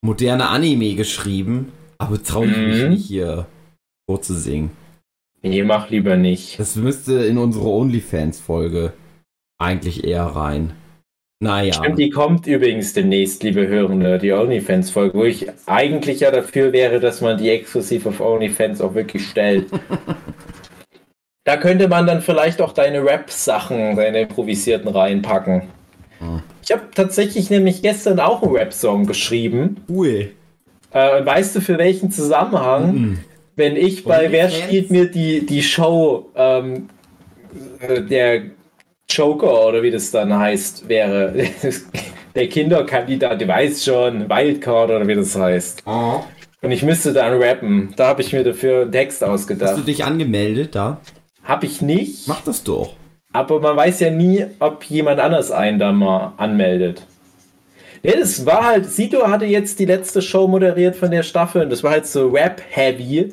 [0.02, 2.88] moderne Anime geschrieben, aber traue ich mich Mhm.
[2.90, 3.44] nicht hier
[4.08, 4.70] vorzusingen.
[5.44, 6.58] Nee, mach lieber nicht.
[6.58, 8.94] Das müsste in unsere OnlyFans-Folge
[9.58, 10.72] eigentlich eher rein.
[11.40, 11.74] Naja.
[11.74, 16.98] Stimmt, die kommt übrigens demnächst, liebe Hörende, die OnlyFans-Folge, wo ich eigentlich ja dafür wäre,
[16.98, 19.66] dass man die exklusiv auf OnlyFans auch wirklich stellt.
[21.44, 25.64] da könnte man dann vielleicht auch deine Rap-Sachen, deine improvisierten reinpacken.
[26.20, 26.42] Hm.
[26.62, 29.82] Ich habe tatsächlich nämlich gestern auch einen Rap-Song geschrieben.
[29.90, 30.30] Cool.
[30.90, 32.94] Äh, weißt du, für welchen Zusammenhang?
[32.94, 33.18] Mhm.
[33.56, 36.88] Wenn ich bei Wer spielt mir die, die Show, ähm,
[37.80, 38.42] äh, der
[39.08, 41.32] Joker oder wie das dann heißt, wäre
[42.34, 45.82] der Kinderkandidat, du weißt schon, Wildcard oder wie das heißt.
[45.86, 46.20] Oh.
[46.62, 47.92] Und ich müsste dann rappen.
[47.96, 49.86] Da habe ich mir dafür einen Text Hast du ausgedacht.
[49.86, 51.00] dich angemeldet da?
[51.42, 52.94] Habe ich nicht, Mach das doch.
[53.32, 57.06] aber man weiß ja nie, ob jemand anders einen da mal anmeldet.
[58.04, 61.70] Ja, das war halt, Sito hatte jetzt die letzte Show moderiert von der Staffel und
[61.70, 63.32] das war halt so Rap-heavy.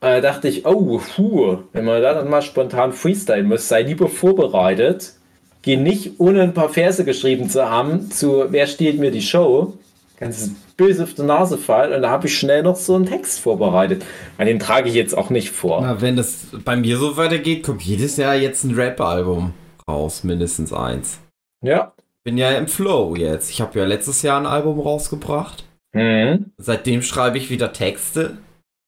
[0.00, 4.08] Äh, dachte ich, oh, puh, wenn man da dann mal spontan freestylen muss, sei lieber
[4.08, 5.12] vorbereitet.
[5.60, 9.74] Geh nicht, ohne ein paar Verse geschrieben zu haben, zu Wer stiehlt mir die Show?
[10.18, 13.40] Ganz böse auf die Nase fallen und da habe ich schnell noch so einen Text
[13.40, 14.06] vorbereitet.
[14.38, 15.82] Und den trage ich jetzt auch nicht vor.
[15.82, 19.52] Na, wenn das bei mir so weitergeht, kommt jedes Jahr jetzt ein Rap-Album
[19.86, 21.18] raus, mindestens eins.
[21.62, 21.92] Ja.
[22.28, 23.48] Bin ja im Flow jetzt.
[23.48, 25.64] Ich habe ja letztes Jahr ein Album rausgebracht.
[25.94, 26.52] Mhm.
[26.58, 28.36] Seitdem schreibe ich wieder Texte.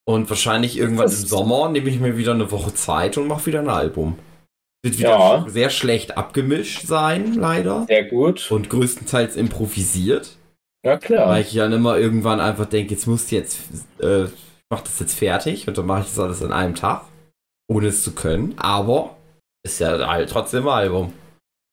[0.05, 3.61] Und wahrscheinlich irgendwann im Sommer nehme ich mir wieder eine Woche Zeit und mache wieder
[3.61, 4.18] ein Album.
[4.85, 5.46] Wird wieder Ja.
[5.48, 7.87] sehr schlecht abgemischt sein, leider.
[7.88, 8.50] Sehr gut.
[8.50, 10.37] Und größtenteils improvisiert.
[10.85, 11.31] Ja, klar.
[11.31, 13.61] Weil ich dann immer irgendwann einfach denke, jetzt muss jetzt,
[14.03, 14.31] äh, ich
[14.68, 17.07] mach das jetzt fertig und dann mache ich das alles an einem Tag.
[17.70, 18.53] Ohne es zu können.
[18.59, 19.16] Aber
[19.64, 21.14] ist ja halt trotzdem ein Album.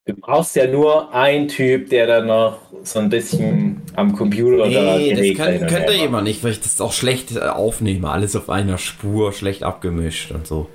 [0.08, 4.98] Du brauchst ja nur einen Typ, der dann noch so ein bisschen am Computer da
[4.98, 8.10] Nee, das gelegt kann, könnte jemand nicht, weil ich das auch schlecht äh, aufnehme.
[8.10, 10.70] Alles auf einer Spur, schlecht abgemischt und so.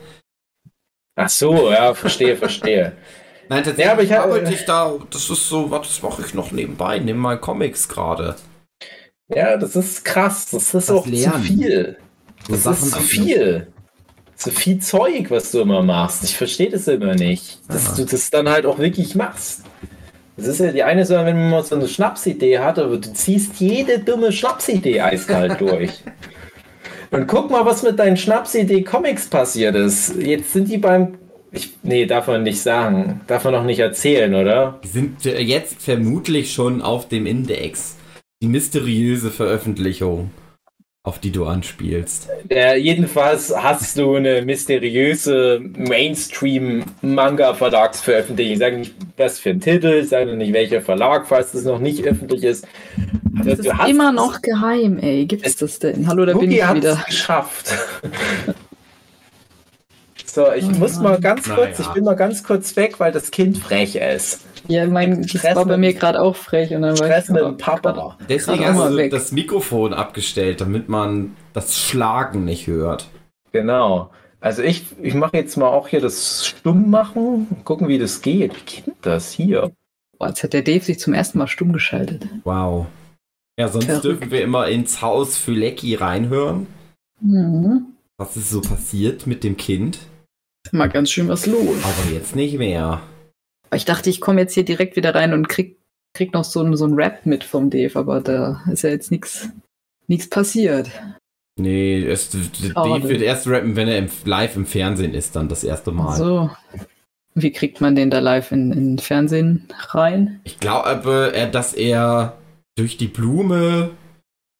[1.17, 2.93] Ach so, ja, verstehe, verstehe.
[3.49, 6.23] Nein, tatsächlich Ja, aber ich hab- arbeite ich da, das ist so, was das mache
[6.27, 8.37] ich noch nebenbei, nehme mal Comics gerade.
[9.29, 10.51] Ja, das ist krass.
[10.51, 11.43] Das ist Das auch Lernen.
[11.43, 11.97] zu viel.
[12.51, 13.67] Das Sachen ist zu viel.
[14.43, 16.25] Zu viel Zeug, was du immer machst.
[16.25, 17.61] Ich verstehe das immer nicht.
[17.69, 17.97] Dass Aha.
[17.97, 19.63] du das dann halt auch wirklich machst.
[20.37, 23.13] Das ist ja die eine Sache, wenn man mal so eine Schnapsidee hat, aber du
[23.13, 25.93] ziehst jede dumme Schnapsidee eiskalt durch.
[27.13, 30.17] Und guck mal, was mit deinen Schnapsidee-Comics passiert ist.
[30.17, 31.19] Jetzt sind die beim.
[31.53, 33.21] Ich, nee, darf man nicht sagen.
[33.27, 34.81] Darf man noch nicht erzählen, oder?
[34.83, 37.97] Sind jetzt vermutlich schon auf dem Index.
[38.43, 40.31] Die mysteriöse Veröffentlichung,
[41.05, 42.29] auf die du anspielst.
[42.49, 48.57] Ja, jedenfalls hast du eine mysteriöse Mainstream-Manga-Verlagsveröffentlichung.
[48.59, 52.45] Sag nicht, was für ein Titel, sag nicht welcher Verlag, falls das noch nicht öffentlich
[52.45, 52.69] ist.
[53.45, 55.27] Das ist immer noch geheim, ey.
[55.27, 56.07] Gibt es das denn?
[56.07, 56.93] Hallo, da bin Cookie ich hat wieder.
[56.93, 57.67] es geschafft.
[60.25, 61.81] so, ich muss mal ganz kurz, Naja.
[61.81, 64.43] ich bin mal ganz kurz weg, weil das Kind frech ist.
[64.69, 66.75] Ja, mein, das Stress war bei mir gerade auch frech.
[66.75, 68.17] Und dann war Stress ich, mit dem Papa.
[68.29, 69.11] Deswegen hast du weg.
[69.11, 73.09] das Mikrofon abgestellt, damit man das Schlagen nicht hört.
[73.53, 74.11] Genau.
[74.41, 77.47] Also ich, ich mache jetzt mal auch hier das Stumm machen.
[77.65, 78.57] Gucken, wie das geht.
[78.57, 79.71] Wie geht das hier?
[80.19, 82.27] Boah, jetzt hat der Dave sich zum ersten Mal stumm geschaltet.
[82.45, 82.87] Wow.
[83.59, 84.05] Ja, sonst Verrückt.
[84.05, 86.67] dürfen wir immer ins Haus für Lecky reinhören.
[87.21, 87.87] Mhm.
[88.17, 89.99] Was ist so passiert mit dem Kind?
[90.65, 91.77] Ist mal ganz schön was los.
[91.83, 93.01] Aber jetzt nicht mehr.
[93.73, 95.79] Aber Ich dachte, ich komme jetzt hier direkt wieder rein und krieg,
[96.13, 100.29] krieg noch so ein, so Rap mit vom Dave, aber da ist ja jetzt nichts
[100.29, 100.91] passiert.
[101.59, 102.29] Nee, es,
[102.75, 106.19] Dave wird erst rappen, wenn er im, live im Fernsehen ist, dann das erste Mal.
[106.19, 106.51] So.
[107.35, 110.43] Wie kriegt man den da live in, in Fernsehen rein?
[110.45, 112.37] Ich glaube, dass er
[112.77, 113.89] durch die Blume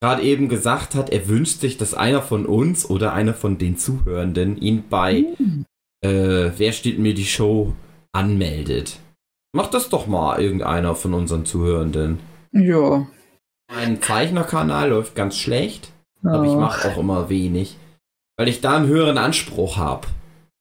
[0.01, 3.77] gerade eben gesagt hat, er wünscht sich, dass einer von uns oder einer von den
[3.77, 5.65] Zuhörenden ihn bei Hm.
[6.03, 7.73] äh, Wer steht mir die Show
[8.11, 8.97] anmeldet.
[9.55, 12.19] Mach das doch mal irgendeiner von unseren Zuhörenden.
[12.51, 13.07] Ja.
[13.71, 15.91] Mein Zeichnerkanal läuft ganz schlecht,
[16.23, 16.59] aber ich Ach.
[16.59, 17.77] mache auch immer wenig,
[18.37, 20.07] weil ich da einen höheren Anspruch habe.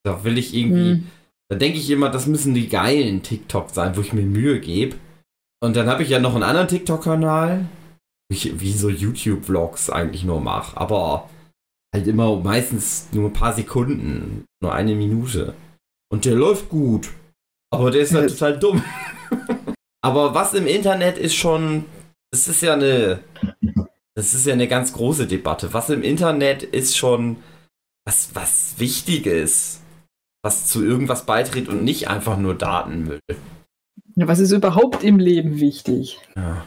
[0.04, 1.06] Da will ich irgendwie, Hm.
[1.48, 4.96] da denke ich immer, das müssen die geilen TikToks sein, wo ich mir Mühe gebe.
[5.62, 7.66] Und dann habe ich ja noch einen anderen TikTok-Kanal,
[8.28, 11.30] wo ich wie so YouTube-Vlogs eigentlich nur mache, aber
[11.94, 15.54] halt immer meistens nur ein paar Sekunden, nur eine Minute.
[16.10, 17.10] Und der läuft gut,
[17.72, 18.36] aber der ist halt Ja.
[18.36, 18.84] total dumm.
[20.02, 21.84] aber was im Internet ist schon,
[22.30, 23.20] das ist ja eine,
[24.14, 25.72] das ist ja eine ganz große Debatte.
[25.74, 27.36] Was im Internet ist schon
[28.06, 29.80] was, was Wichtiges,
[30.44, 33.20] was zu irgendwas beiträgt und nicht einfach nur Datenmüll.
[34.16, 36.18] Ja, was ist überhaupt im Leben wichtig?
[36.36, 36.64] Ja.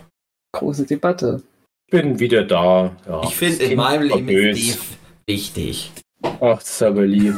[0.54, 1.44] Große Debatte.
[1.88, 2.96] Ich bin wieder da.
[3.06, 4.80] Ja, Ich finde, in meinem Leben ist
[5.28, 5.92] wichtig.
[6.24, 7.36] Ach, das ist aber lieb.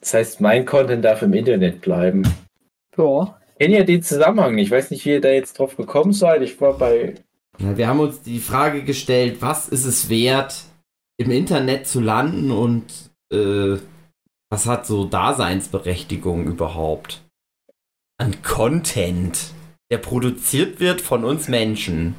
[0.00, 2.22] Das heißt, mein Content darf im Internet bleiben.
[2.98, 3.38] Ja.
[3.52, 4.54] Ich kenne ja den Zusammenhang.
[4.54, 4.66] nicht.
[4.66, 6.42] Ich weiß nicht, wie ihr da jetzt drauf gekommen seid.
[6.42, 7.14] Ich war bei.
[7.58, 10.64] Ja, wir haben uns die Frage gestellt, was ist es wert,
[11.16, 12.84] im Internet zu landen und
[13.32, 13.78] äh,
[14.50, 17.22] was hat so Daseinsberechtigung überhaupt?
[18.16, 19.52] An Content,
[19.90, 22.14] der produziert wird von uns Menschen.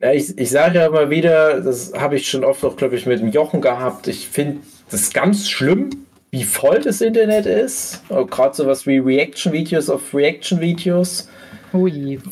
[0.00, 3.06] Ja, ich, ich sage ja immer wieder, das habe ich schon oft auch, glaube ich,
[3.06, 4.08] mit dem Jochen gehabt.
[4.08, 8.02] Ich finde das ganz schlimm, wie voll das Internet ist.
[8.08, 11.28] Gerade sowas wie Reaction-Videos auf Reaction-Videos,
[11.72, 11.88] Oh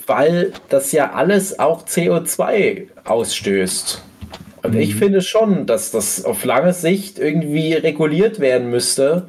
[0.06, 4.02] weil das ja alles auch CO2 ausstößt.
[4.64, 9.28] Und ich finde schon, dass das auf lange Sicht irgendwie reguliert werden müsste,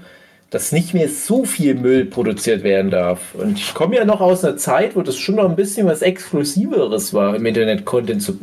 [0.49, 3.35] dass nicht mehr so viel Müll produziert werden darf.
[3.35, 6.01] Und ich komme ja noch aus einer Zeit, wo das schon noch ein bisschen was
[6.01, 8.39] Exklusiveres war, im Internet Content zu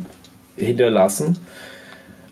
[0.55, 1.37] hinterlassen.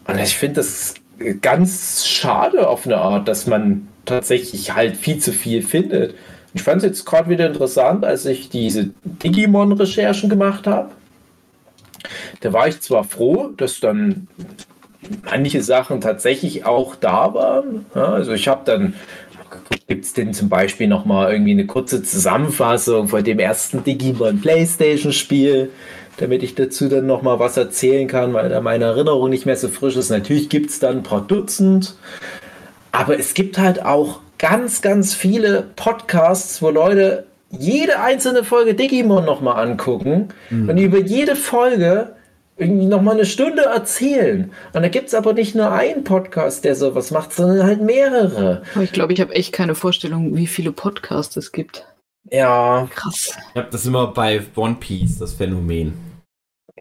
[0.07, 0.93] Und ich finde das
[1.41, 6.15] ganz schade auf eine Art, dass man tatsächlich halt viel zu viel findet.
[6.53, 10.91] Ich fand es jetzt gerade wieder interessant, als ich diese Digimon-Recherchen gemacht habe.
[12.41, 14.27] Da war ich zwar froh, dass dann
[15.23, 17.85] manche Sachen tatsächlich auch da waren.
[17.93, 18.93] Ja, also ich habe dann
[19.87, 24.41] gibt es denn zum Beispiel noch mal irgendwie eine kurze Zusammenfassung von dem ersten Digimon
[24.41, 25.71] Playstation Spiel,
[26.17, 29.57] damit ich dazu dann noch mal was erzählen kann, weil da meine Erinnerung nicht mehr
[29.57, 30.09] so frisch ist.
[30.09, 31.95] Natürlich gibt es dann ein paar Dutzend,
[32.91, 39.25] aber es gibt halt auch ganz, ganz viele Podcasts, wo Leute jede einzelne Folge Digimon
[39.25, 42.15] noch mal angucken und über jede Folge
[42.57, 44.51] irgendwie noch mal eine Stunde erzählen.
[44.73, 48.63] Und da gibt es aber nicht nur einen Podcast, der sowas macht, sondern halt mehrere.
[48.81, 51.85] Ich glaube, ich habe echt keine Vorstellung, wie viele Podcasts es gibt.
[52.31, 53.37] Ja, Krass.
[53.51, 55.93] Ich habe das immer bei One Piece, das Phänomen.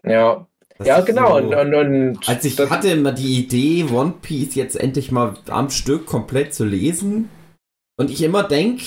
[0.05, 0.47] Ja.
[0.77, 1.39] Das ja, genau.
[1.39, 5.35] so- Und, und, und Als ich hatte immer die Idee, One Piece jetzt endlich mal
[5.49, 7.29] am Stück komplett zu lesen.
[7.97, 8.81] Und ich immer denk,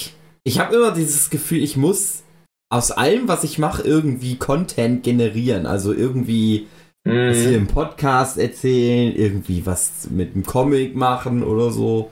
[0.44, 2.24] ich habe immer dieses Gefühl, ich muss
[2.70, 5.64] aus allem, was ich mache, irgendwie Content generieren.
[5.64, 6.66] Also irgendwie
[7.04, 7.54] was hier Mhm.
[7.54, 12.10] im Podcast erzählen, irgendwie was mit dem Comic machen oder so.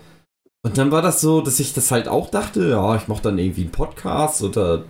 [0.65, 3.39] Und dann war das so, dass ich das halt auch dachte, ja, ich mache dann
[3.39, 4.85] irgendwie einen Podcast oder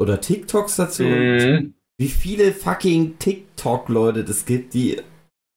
[0.00, 1.04] oder TikToks dazu.
[1.04, 1.74] Mhm.
[1.98, 5.00] Wie viele fucking TikTok-Leute das gibt, die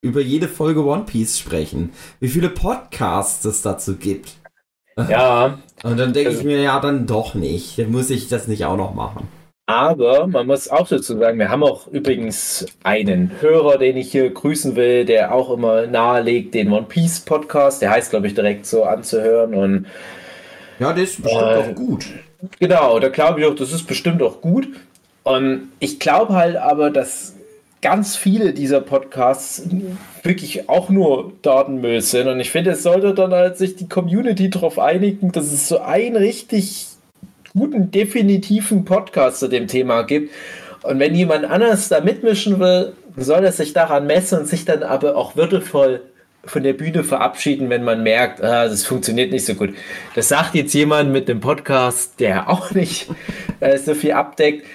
[0.04, 1.91] über jede Folge One Piece sprechen.
[2.19, 4.32] Wie viele Podcasts es dazu gibt.
[4.97, 7.77] Ja, Und dann denke ich Also- mir, ja, dann doch nicht.
[7.77, 9.27] Dann muss ich das nicht auch noch machen.
[9.67, 14.30] aber man muss auch dazu sagen, wir haben auch übrigens einen Hörer, den ich hier
[14.32, 18.65] grüßen will, der auch immer nahelegt, den One Piece Podcast, der heißt, glaube ich, direkt
[18.65, 19.54] so anzuhören.
[19.54, 19.86] Und
[20.80, 22.06] Ja, das ist bestimmt Äh, auch gut.
[22.60, 24.67] Genau, da glaube ich auch, das ist bestimmt auch gut.
[25.24, 27.36] Und ich glaube halt aber, dass
[27.82, 29.64] ganz viele dieser Podcasts
[30.24, 32.28] wirklich auch nur Datenmüll sind.
[32.28, 35.80] Und ich finde, es sollte dann halt sich die Community darauf einigen, dass es so
[35.80, 36.88] ein richtig
[37.54, 40.32] guten, definitiven Podcast zu dem Thema gibt.
[40.84, 44.84] Und wenn jemand anders da mitmischen will, soll er sich daran messen und sich dann
[44.84, 46.02] aber auch würdevoll
[46.44, 49.76] von der Bühne verabschieden, wenn man merkt, ah, das funktioniert nicht so gut.
[50.16, 53.08] Das sagt jetzt jemand mit dem Podcast, der auch nicht
[53.60, 54.66] äh, so viel abdeckt,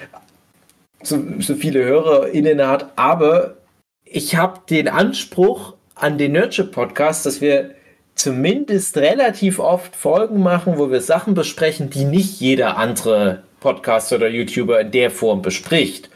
[1.03, 3.57] so, so viele HörerInnen hat, aber
[4.05, 7.73] ich habe den Anspruch an den Nurture Podcast, dass wir
[8.15, 14.29] zumindest relativ oft Folgen machen, wo wir Sachen besprechen, die nicht jeder andere Podcaster oder
[14.29, 16.11] YouTuber in der Form bespricht.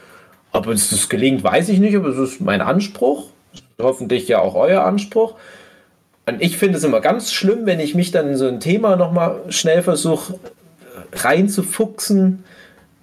[0.53, 3.27] Ob uns das gelingt, weiß ich nicht, aber es ist mein Anspruch.
[3.81, 5.35] Hoffentlich ja auch euer Anspruch.
[6.27, 8.97] Und ich finde es immer ganz schlimm, wenn ich mich dann in so ein Thema
[8.97, 10.38] nochmal schnell versuche
[11.12, 12.45] reinzufuchsen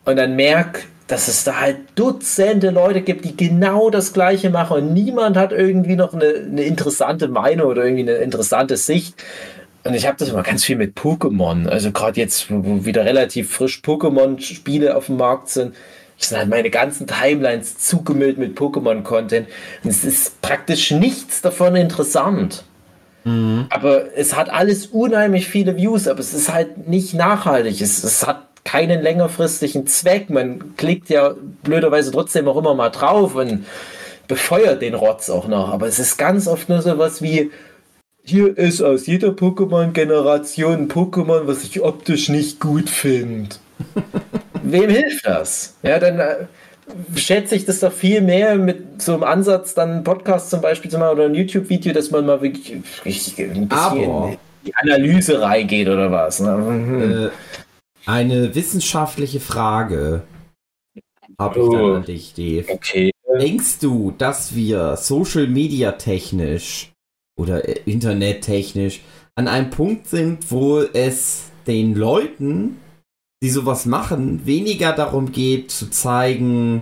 [0.08, 4.78] und dann merke, dass es da halt Dutzende Leute gibt, die genau das Gleiche machen
[4.78, 9.16] und niemand hat irgendwie noch eine, eine interessante Meinung oder irgendwie eine interessante Sicht.
[9.84, 11.68] Und ich habe das immer ganz viel mit Pokémon.
[11.68, 15.76] Also gerade jetzt, wo wieder relativ frisch Pokémon-Spiele auf dem Markt sind,
[16.18, 19.48] sind halt meine ganzen Timelines zugemüllt mit Pokémon-Content.
[19.84, 22.64] Und es ist praktisch nichts davon interessant.
[23.24, 23.68] Mhm.
[23.70, 27.82] Aber es hat alles unheimlich viele Views, aber es ist halt nicht nachhaltig.
[27.82, 30.30] Es, es hat keinen längerfristigen Zweck.
[30.30, 33.66] Man klickt ja blöderweise trotzdem auch immer mal drauf und
[34.28, 35.70] befeuert den Rotz auch noch.
[35.70, 37.50] Aber es ist ganz oft nur so was wie,
[38.26, 43.56] hier ist aus jeder Pokémon-Generation ein Pokémon, was ich optisch nicht gut finde.
[44.64, 45.76] Wem hilft das?
[45.82, 46.36] Ja, dann äh,
[47.16, 50.92] schätze ich das doch viel mehr mit so einem Ansatz, dann einen Podcast zum Beispiel
[50.92, 54.76] zu machen oder ein YouTube-Video, dass man mal wirklich, wirklich ein bisschen Aber in die
[54.76, 56.42] Analyse reingeht oder was.
[56.42, 56.52] Ne?
[56.52, 57.28] Mhm.
[57.28, 57.30] Äh,
[58.08, 60.24] eine wissenschaftliche Frage
[61.40, 61.94] habe ich dann oh.
[61.96, 62.66] an dich, Dave.
[62.70, 63.12] Okay.
[63.40, 66.94] Denkst du, dass wir Social Media technisch
[67.38, 69.02] oder äh, Internet technisch
[69.36, 72.80] an einem Punkt sind, wo es den Leuten,
[73.44, 76.82] die sowas machen, weniger darum geht zu zeigen,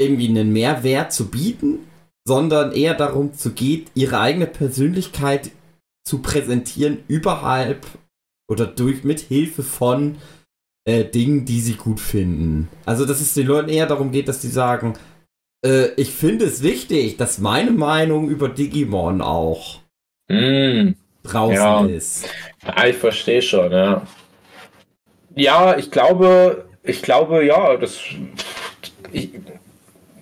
[0.00, 1.86] irgendwie einen Mehrwert zu bieten,
[2.26, 5.52] sondern eher darum zu geht, ihre eigene Persönlichkeit
[6.04, 7.86] zu präsentieren überhalb
[8.50, 10.16] oder durch mit Hilfe von
[10.86, 12.68] äh, Dingen, die sie gut finden.
[12.86, 14.94] Also, dass es den Leuten eher darum geht, dass sie sagen,
[15.64, 19.80] äh, ich finde es wichtig, dass meine Meinung über Digimon auch
[20.28, 20.92] mm,
[21.24, 21.84] draußen ja.
[21.84, 22.28] ist.
[22.64, 24.06] Ja, ich verstehe schon, ja.
[25.34, 27.98] Ja, ich glaube, ich glaube, ja, das.
[29.12, 29.30] Ich,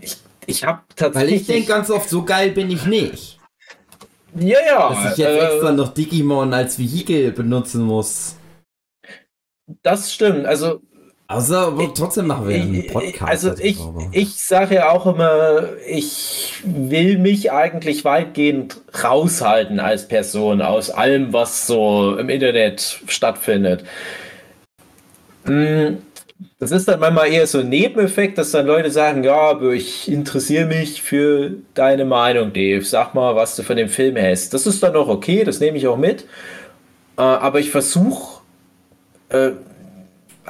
[0.00, 1.32] ich, ich habe tatsächlich.
[1.32, 3.38] Weil ich denke ganz oft, so geil bin ich nicht.
[4.34, 4.88] Ja, ja.
[4.88, 8.36] Dass ich jetzt äh, extra noch Digimon als Vehikel benutzen muss.
[9.82, 10.46] Das stimmt.
[10.46, 10.80] Also.
[11.26, 13.46] Also, aber trotzdem machen wir einen Podcast.
[13.46, 13.78] Also, ich,
[14.12, 21.32] ich sage ja auch immer, ich will mich eigentlich weitgehend raushalten als Person aus allem,
[21.32, 23.84] was so im Internet stattfindet.
[25.46, 26.02] Hm,
[26.58, 30.10] das ist dann manchmal eher so ein Nebeneffekt, dass dann Leute sagen, ja, aber ich
[30.10, 32.84] interessiere mich für deine Meinung, Dave.
[32.84, 34.52] Sag mal, was du von dem Film hast.
[34.52, 36.24] Das ist dann auch okay, das nehme ich auch mit.
[37.16, 38.42] Äh, aber ich versuche
[39.28, 39.50] äh,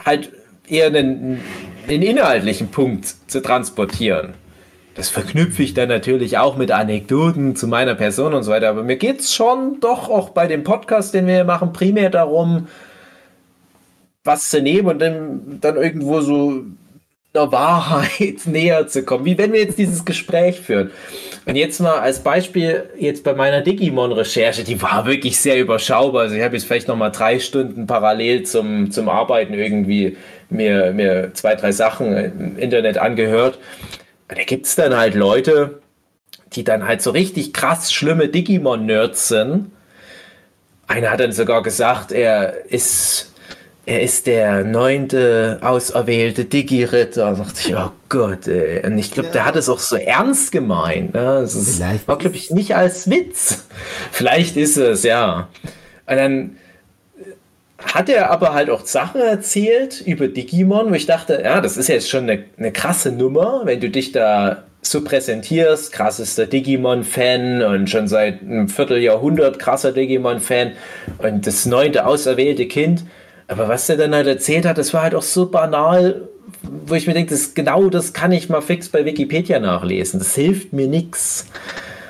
[0.05, 0.31] halt
[0.69, 1.41] eher einen,
[1.89, 4.35] einen inhaltlichen Punkt zu transportieren.
[4.95, 8.69] Das verknüpfe ich dann natürlich auch mit Anekdoten zu meiner Person und so weiter.
[8.69, 12.69] Aber mir geht es schon doch auch bei dem Podcast, den wir machen, primär darum,
[14.23, 16.65] was zu nehmen und dann irgendwo so
[17.35, 19.25] der Wahrheit näher zu kommen.
[19.25, 20.91] Wie wenn wir jetzt dieses Gespräch führen.
[21.47, 26.23] Und jetzt mal als Beispiel, jetzt bei meiner Digimon-Recherche, die war wirklich sehr überschaubar.
[26.23, 30.17] Also ich habe jetzt vielleicht noch mal drei Stunden parallel zum, zum Arbeiten irgendwie
[30.49, 33.59] mir, mir zwei, drei Sachen im Internet angehört.
[34.29, 35.81] Da gibt es dann halt Leute,
[36.55, 39.71] die dann halt so richtig krass schlimme Digimon-Nerds sind.
[40.87, 43.34] Einer hat dann sogar gesagt, er ist
[43.87, 47.33] er ist der neunte auserwählte Digi-Ritter.
[47.33, 48.85] Da dachte ich, oh Gott, ey.
[48.87, 49.33] Und ich glaube, ja.
[49.33, 51.15] der hat es auch so ernst gemeint.
[51.15, 51.41] Ne?
[51.43, 53.67] Das war, glaube ich, nicht als Witz.
[54.11, 55.49] Vielleicht ist es, ja.
[56.07, 56.57] Und dann
[57.79, 61.89] hat er aber halt auch Sachen erzählt über Digimon, wo ich dachte, ja, das ist
[61.89, 67.91] jetzt schon eine, eine krasse Nummer, wenn du dich da so präsentierst, krassester Digimon-Fan und
[67.91, 70.73] schon seit einem Vierteljahrhundert krasser Digimon-Fan
[71.19, 73.05] und das neunte auserwählte Kind.
[73.47, 76.29] Aber was der dann halt erzählt hat, das war halt auch so banal,
[76.63, 80.19] wo ich mir denke, das, genau das kann ich mal fix bei Wikipedia nachlesen.
[80.19, 81.47] Das hilft mir nichts.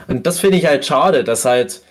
[0.06, 1.82] Und das finde ich halt schade, dass halt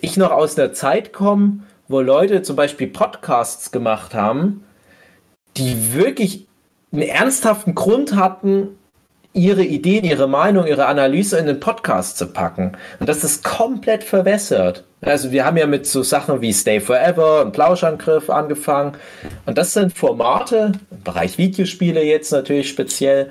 [0.00, 4.64] ich noch aus der Zeit komme, wo Leute zum Beispiel Podcasts gemacht haben,
[5.56, 6.46] die wirklich
[6.92, 8.78] einen ernsthaften Grund hatten,
[9.34, 12.72] ihre Ideen, ihre Meinung, ihre Analyse in den Podcast zu packen.
[13.00, 14.84] Und das ist komplett verwässert.
[15.00, 18.92] Also wir haben ja mit so Sachen wie Stay Forever und Plauschangriff angefangen.
[19.46, 23.30] Und das sind Formate, im Bereich Videospiele jetzt natürlich speziell,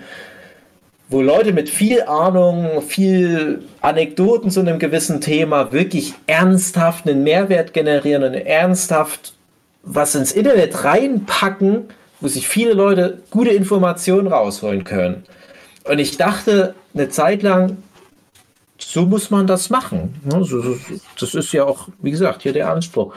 [1.08, 7.74] wo Leute mit viel Ahnung, viel Anekdoten zu einem gewissen Thema wirklich ernsthaft einen Mehrwert
[7.74, 9.34] generieren und ernsthaft
[9.84, 11.86] was ins Internet reinpacken,
[12.22, 15.24] wo sich viele Leute gute Informationen rausholen können.
[15.86, 17.78] Und ich dachte eine Zeit lang,
[18.78, 20.14] so muss man das machen.
[21.20, 23.14] Das ist ja auch, wie gesagt, hier der Anspruch.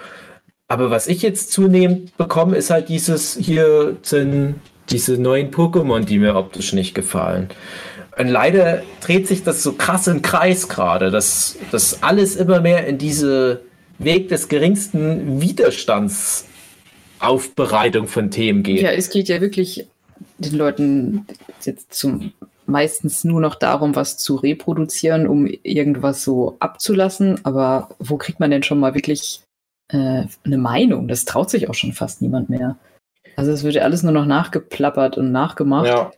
[0.69, 4.57] Aber was ich jetzt zunehmend bekomme, ist halt dieses hier sind
[4.91, 7.49] diese neuen Pokémon, die mir optisch nicht gefallen.
[8.19, 12.87] Und leider dreht sich das so krass im Kreis gerade, dass das alles immer mehr
[12.87, 13.63] in diese
[13.99, 16.47] Weg des geringsten Widerstands
[17.19, 18.83] Aufbereitung von Themen geht.
[18.83, 19.87] Ja, es geht ja wirklich
[20.39, 21.27] den Leuten
[21.65, 22.33] jetzt zum
[22.67, 27.41] meistens nur noch darum, was zu reproduzieren, um irgendwas so abzulassen.
[27.45, 29.43] Aber wo kriegt man denn schon mal wirklich
[29.93, 31.09] äh, eine Meinung?
[31.09, 32.77] Das traut sich auch schon fast niemand mehr.
[33.37, 35.87] Also es wird ja alles nur noch nachgeplappert und nachgemacht.
[35.87, 36.13] Ja.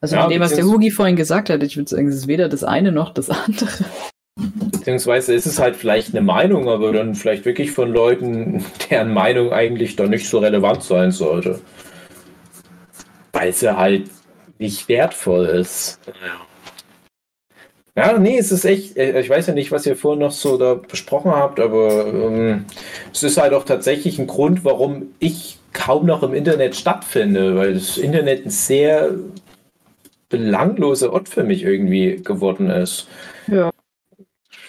[0.00, 2.28] Also ja, von dem, was der Hugi vorhin gesagt hat, ich würde sagen, es ist
[2.28, 3.70] weder das eine noch das andere.
[4.36, 9.52] Beziehungsweise ist es halt vielleicht eine Meinung, aber dann vielleicht wirklich von Leuten, deren Meinung
[9.52, 11.60] eigentlich doch nicht so relevant sein sollte.
[13.32, 14.10] Weil sie halt
[14.58, 16.00] nicht wertvoll ist.
[17.96, 20.58] Ja, nee, es ist echt, äh, ich weiß ja nicht, was ihr vorhin noch so
[20.58, 22.66] da besprochen habt, aber ähm,
[23.12, 27.74] es ist halt auch tatsächlich ein Grund, warum ich kaum noch im Internet stattfinde, weil
[27.74, 29.14] das Internet ein sehr
[30.28, 33.08] belangloser Ort für mich irgendwie geworden ist.
[33.46, 33.70] Ja.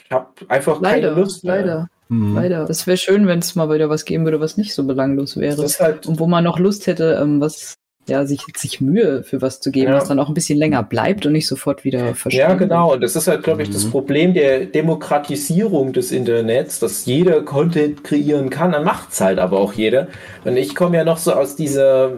[0.06, 1.44] Ich habe einfach leider, keine Lust.
[1.44, 1.56] Mehr.
[1.58, 1.90] Leider.
[2.08, 2.36] Mhm.
[2.36, 2.70] Leider.
[2.70, 5.62] Es wäre schön, wenn es mal wieder was geben würde, was nicht so belanglos wäre.
[5.80, 7.76] Halt und wo man noch Lust hätte, ähm, was
[8.08, 9.98] ja, sich, sich Mühe für was zu geben, ja.
[9.98, 12.50] was dann auch ein bisschen länger bleibt und nicht sofort wieder verschwindet.
[12.50, 12.94] Ja, genau.
[12.94, 13.74] Und das ist halt, glaube ich, mhm.
[13.74, 18.72] das Problem der Demokratisierung des Internets, dass jeder Content kreieren kann.
[18.72, 20.08] Dann macht es halt aber auch jeder.
[20.46, 22.12] Und ich komme ja noch so aus dieser,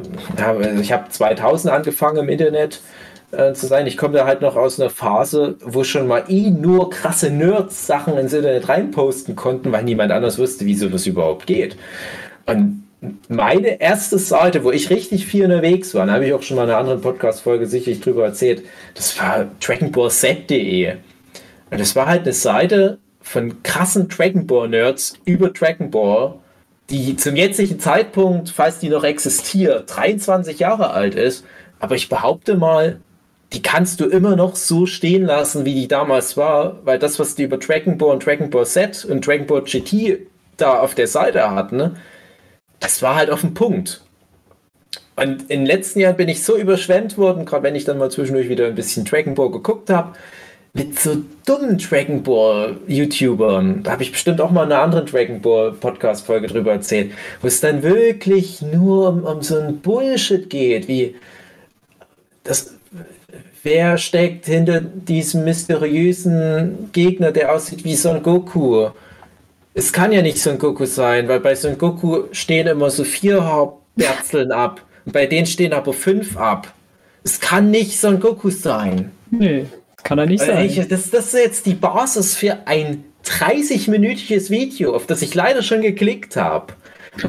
[0.79, 2.81] ich habe 2000 angefangen im Internet
[3.31, 3.87] äh, zu sein.
[3.87, 7.87] Ich komme da halt noch aus einer Phase, wo schon mal eh nur krasse Nerds
[7.87, 11.77] Sachen ins Internet reinposten konnten, weil niemand anders wusste, wie sowas überhaupt geht.
[12.45, 12.83] Und
[13.29, 16.65] meine erste Seite, wo ich richtig viel unterwegs war, da habe ich auch schon mal
[16.65, 18.63] in einer anderen Podcast-Folge sicherlich drüber erzählt,
[18.95, 20.95] das war DragonBallZ.de.
[21.71, 26.35] Und das war halt eine Seite von krassen Dragon Ball Nerds über Dragon Ball,
[26.89, 31.45] die zum jetzigen Zeitpunkt, falls die noch existiert, 23 Jahre alt ist.
[31.79, 32.99] Aber ich behaupte mal,
[33.53, 37.35] die kannst du immer noch so stehen lassen, wie die damals war, weil das, was
[37.35, 40.27] die über Dragon Ball und Dragon Ball Z und Dragon Ball GT
[40.57, 41.95] da auf der Seite hatten, ne,
[42.79, 44.01] das war halt auf dem Punkt.
[45.15, 48.09] Und in den letzten Jahren bin ich so überschwemmt worden, gerade wenn ich dann mal
[48.09, 50.13] zwischendurch wieder ein bisschen Dragon Ball geguckt habe,
[50.73, 53.83] mit so dummen Dragon Ball YouTubern.
[53.83, 57.11] Da habe ich bestimmt auch mal eine andere Dragon Ball Podcast Folge drüber erzählt,
[57.41, 61.15] wo es dann wirklich nur um, um so ein Bullshit geht, wie
[62.43, 62.75] das
[63.63, 68.89] wer steckt hinter diesem mysteriösen Gegner, der aussieht wie Son Goku?
[69.79, 73.45] Es kann ja nicht Son Goku sein, weil bei Son Goku stehen immer so vier
[73.45, 74.81] Hauptwurzeln ab.
[75.05, 76.73] Und bei denen stehen aber fünf ab.
[77.23, 79.11] Es kann nicht Son Goku sein.
[79.31, 79.67] Nee,
[80.03, 80.65] kann er nicht sein.
[80.65, 85.63] Ich, das, das ist jetzt die Basis für ein 30-minütiges Video, auf das ich leider
[85.63, 86.73] schon geklickt habe.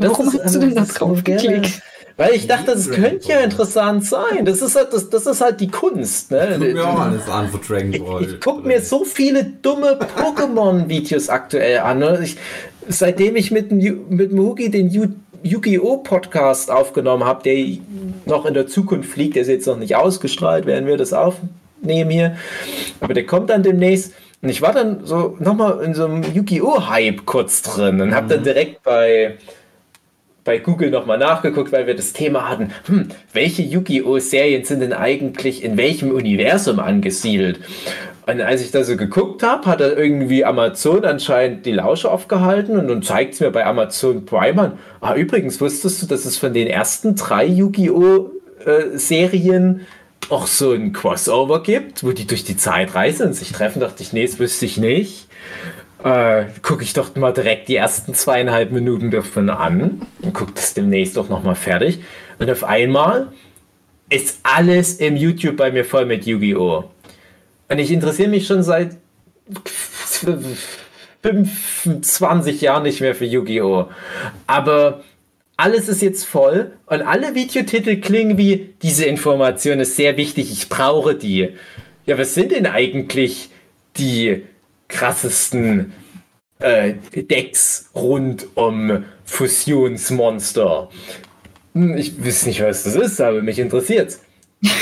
[0.00, 1.80] Warum hast du denn da drauf geklickt?
[2.20, 4.44] Weil ich dachte, das könnte ja interessant sein.
[4.44, 6.30] Das ist halt, das, das ist halt die Kunst.
[6.30, 6.48] Ne?
[6.50, 8.22] Ich guck mir auch alles an für Dragon Ball.
[8.22, 12.00] Ich, ich gucke mir so viele dumme Pokémon-Videos aktuell an.
[12.00, 12.20] Ne?
[12.22, 12.36] Ich,
[12.88, 15.06] seitdem ich mit, mit Mugi den Yu
[15.42, 15.96] Yu-Gi-Oh!
[16.02, 17.78] Podcast aufgenommen habe, der
[18.26, 22.10] noch in der Zukunft fliegt, der ist jetzt noch nicht ausgestrahlt, werden wir das aufnehmen
[22.10, 22.36] hier.
[23.00, 24.12] Aber der kommt dann demnächst.
[24.42, 26.86] Und ich war dann so nochmal in so einem Yu-Gi-Oh!
[26.90, 28.44] Hype kurz drin und habe dann mhm.
[28.44, 29.38] direkt bei
[30.44, 35.62] bei Google nochmal nachgeguckt, weil wir das Thema hatten, hm, welche Yu-Gi-Oh!-Serien sind denn eigentlich
[35.62, 37.60] in welchem Universum angesiedelt?
[38.26, 42.78] Und als ich da so geguckt habe, hat er irgendwie Amazon anscheinend die Lausche aufgehalten
[42.78, 44.72] und dann zeigt es mir bei Amazon Prime an.
[45.00, 48.30] Ah, übrigens, wusstest du, dass es von den ersten drei Yu-Gi-Oh!
[48.64, 48.98] Äh,
[50.28, 53.80] auch so ein Crossover gibt, wo die durch die Zeit reisen und sich treffen?
[53.80, 55.26] Dachte ich, nee, das wüsste ich nicht
[56.04, 60.74] äh, gucke ich doch mal direkt die ersten zweieinhalb Minuten davon an und gucke das
[60.74, 62.00] demnächst doch nochmal fertig.
[62.38, 63.28] Und auf einmal
[64.08, 66.84] ist alles im YouTube bei mir voll mit Yu-Gi-Oh!
[67.68, 68.96] Und ich interessiere mich schon seit
[71.22, 73.88] 25 Jahren nicht mehr für Yu-Gi-Oh!
[74.46, 75.02] Aber
[75.56, 80.68] alles ist jetzt voll und alle Videotitel klingen wie, diese Information ist sehr wichtig, ich
[80.68, 81.50] brauche die.
[82.06, 83.50] Ja, was sind denn eigentlich
[83.98, 84.42] die
[84.90, 85.92] krassesten
[86.58, 90.88] äh, Decks rund um Fusionsmonster?
[91.74, 94.20] Hm, ich weiß nicht, was das ist, aber mich interessiert's.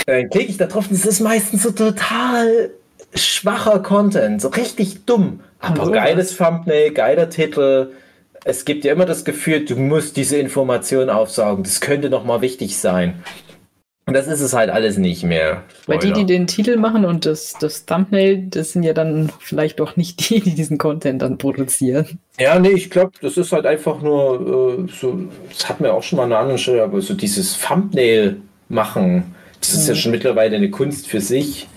[0.07, 2.71] Dann klicke ich da drauf und es ist meistens so total
[3.15, 5.41] schwacher Content, so richtig dumm.
[5.61, 7.93] Aber Also geiles Thumbnail, geiler Titel.
[8.45, 11.65] Es gibt ja immer das Gefühl, du musst diese Information aufsaugen.
[11.65, 13.23] Das könnte noch mal wichtig sein.
[14.09, 15.65] Und das ist es halt alles nicht mehr.
[15.87, 19.81] Weil die, die den Titel machen und das, das Thumbnail, das sind ja dann vielleicht
[19.81, 22.19] doch nicht die, die diesen Content dann produzieren.
[22.41, 25.19] Ja, nee, ich glaube, das ist halt einfach nur äh, so,
[25.51, 28.39] das hatten wir auch schon mal an einer anderen Stelle, aber so dieses Thumbnail
[28.71, 29.99] machen, das ist ja Mhm.
[29.99, 31.69] schon mittlerweile eine Kunst für sich.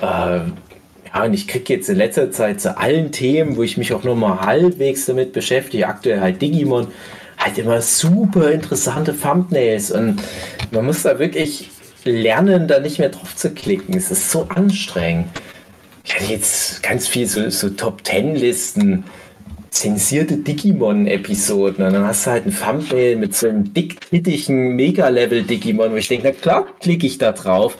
[0.00, 3.92] Äh, ja, und ich kriege jetzt in letzter Zeit zu allen Themen, wo ich mich
[3.92, 6.88] auch nur mal halbwegs damit beschäftige, aktuell halt Digimon,
[7.44, 10.20] halt immer super interessante Thumbnails und
[10.70, 11.70] man muss da wirklich
[12.04, 13.96] lernen, da nicht mehr drauf zu klicken.
[13.96, 15.28] Es ist so anstrengend.
[16.04, 19.04] Ich hatte jetzt ganz viel so, so Top-10-Listen,
[19.70, 25.96] zensierte Digimon-Episoden und dann hast du halt ein Thumbnail mit so einem dicktittigen Mega-Level-Digimon, wo
[25.96, 27.76] ich denke, na klar, klicke ich da drauf.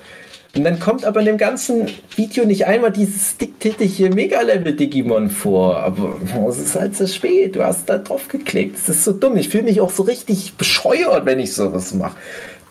[0.55, 5.79] Und dann kommt aber in dem ganzen Video nicht einmal dieses dicktittige Mega-Level-Digimon vor.
[5.79, 6.17] Aber
[6.49, 8.77] es ist halt so spät, du hast da drauf geklickt.
[8.77, 9.37] Das ist so dumm.
[9.37, 12.17] Ich fühle mich auch so richtig bescheuert, wenn ich sowas mache.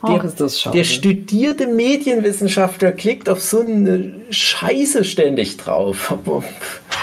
[0.05, 0.75] Schade.
[0.75, 6.11] Der studierte Medienwissenschaftler klickt auf so eine Scheiße ständig drauf.
[6.11, 6.43] Aber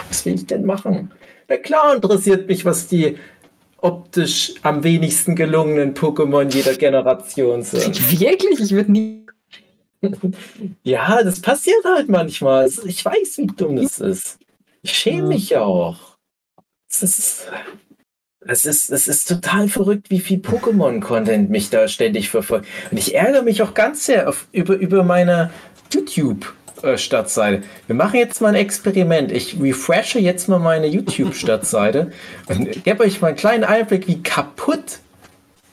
[0.09, 1.11] was will ich denn machen?
[1.49, 3.17] Na klar interessiert mich, was die
[3.79, 8.21] optisch am wenigsten gelungenen Pokémon jeder Generation sind.
[8.21, 8.61] Wirklich?
[8.61, 9.25] Ich würde nie.
[10.83, 12.69] Ja, das passiert halt manchmal.
[12.85, 14.39] Ich weiß, wie dumm das ist.
[14.83, 16.17] Ich schäme mich ja auch.
[16.89, 17.49] Das ist,
[18.41, 22.67] das ist, das ist total verrückt, wie viel Pokémon-Content mich da ständig verfolgt.
[22.91, 25.51] Und ich ärgere mich auch ganz sehr auf, über, über meine
[25.93, 27.63] YouTube-Startseite.
[27.87, 29.31] Wir machen jetzt mal ein Experiment.
[29.31, 32.11] Ich refreshe jetzt mal meine YouTube-Startseite
[32.49, 35.01] und gebe euch mal einen kleinen Einblick, wie kaputt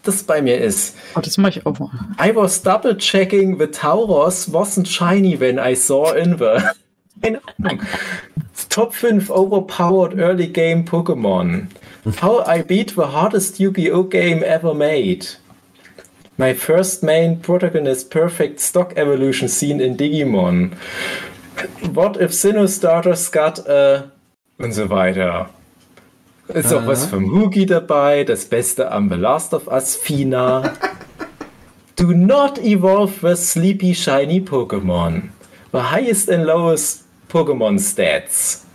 [0.08, 0.96] das bei mir ist.
[1.16, 1.90] Oh, das mache ich auch mal.
[2.20, 6.74] I was double checking the Tauros wasn't shiny when I saw Inver.
[7.22, 7.82] Keine Ahnung.
[8.70, 11.68] Top 5 overpowered early game Pokémon.
[12.22, 14.04] How I beat the hardest Yu-Gi-Oh!
[14.04, 15.28] game ever made.
[16.38, 20.76] My first main protagonist perfect stock evolution scene in Digimon.
[21.92, 24.12] What if Sinnoh-Starters got a...
[24.60, 25.50] und so weiter.
[26.54, 30.74] Ist auch was vom Hugi dabei, das Beste am The Last of Us Fina.
[31.98, 35.30] Do not evolve the sleepy shiny Pokémon.
[35.74, 38.66] The highest and lowest Pokémon Stats.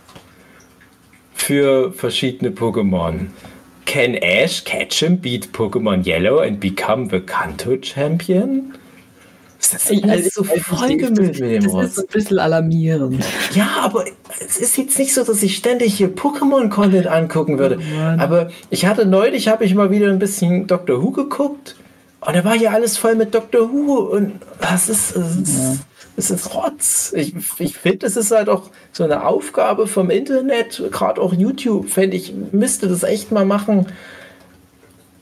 [1.33, 3.31] Für verschiedene Pokémon.
[3.85, 8.77] Can Ash catch him, beat Pokémon Yellow and become the Kanto Champion?
[9.63, 13.23] Ist das alles so vollgemüllt mit dem Das ist ein bisschen alarmierend.
[13.53, 14.03] Ja, aber
[14.45, 17.77] es ist jetzt nicht so, dass ich ständig hier Pokémon-Content angucken würde.
[17.77, 18.19] Mann.
[18.19, 21.77] aber ich hatte neulich, habe ich mal wieder ein bisschen Doctor Who geguckt.
[22.19, 23.99] Und da war hier alles voll mit Doctor Who.
[23.99, 25.79] Und das ist, es ist,
[26.17, 27.13] es ist Rotz.
[27.15, 31.89] Ich, ich finde, es ist halt auch so eine Aufgabe vom Internet, gerade auch YouTube,
[31.89, 33.87] fände ich, müsste das echt mal machen,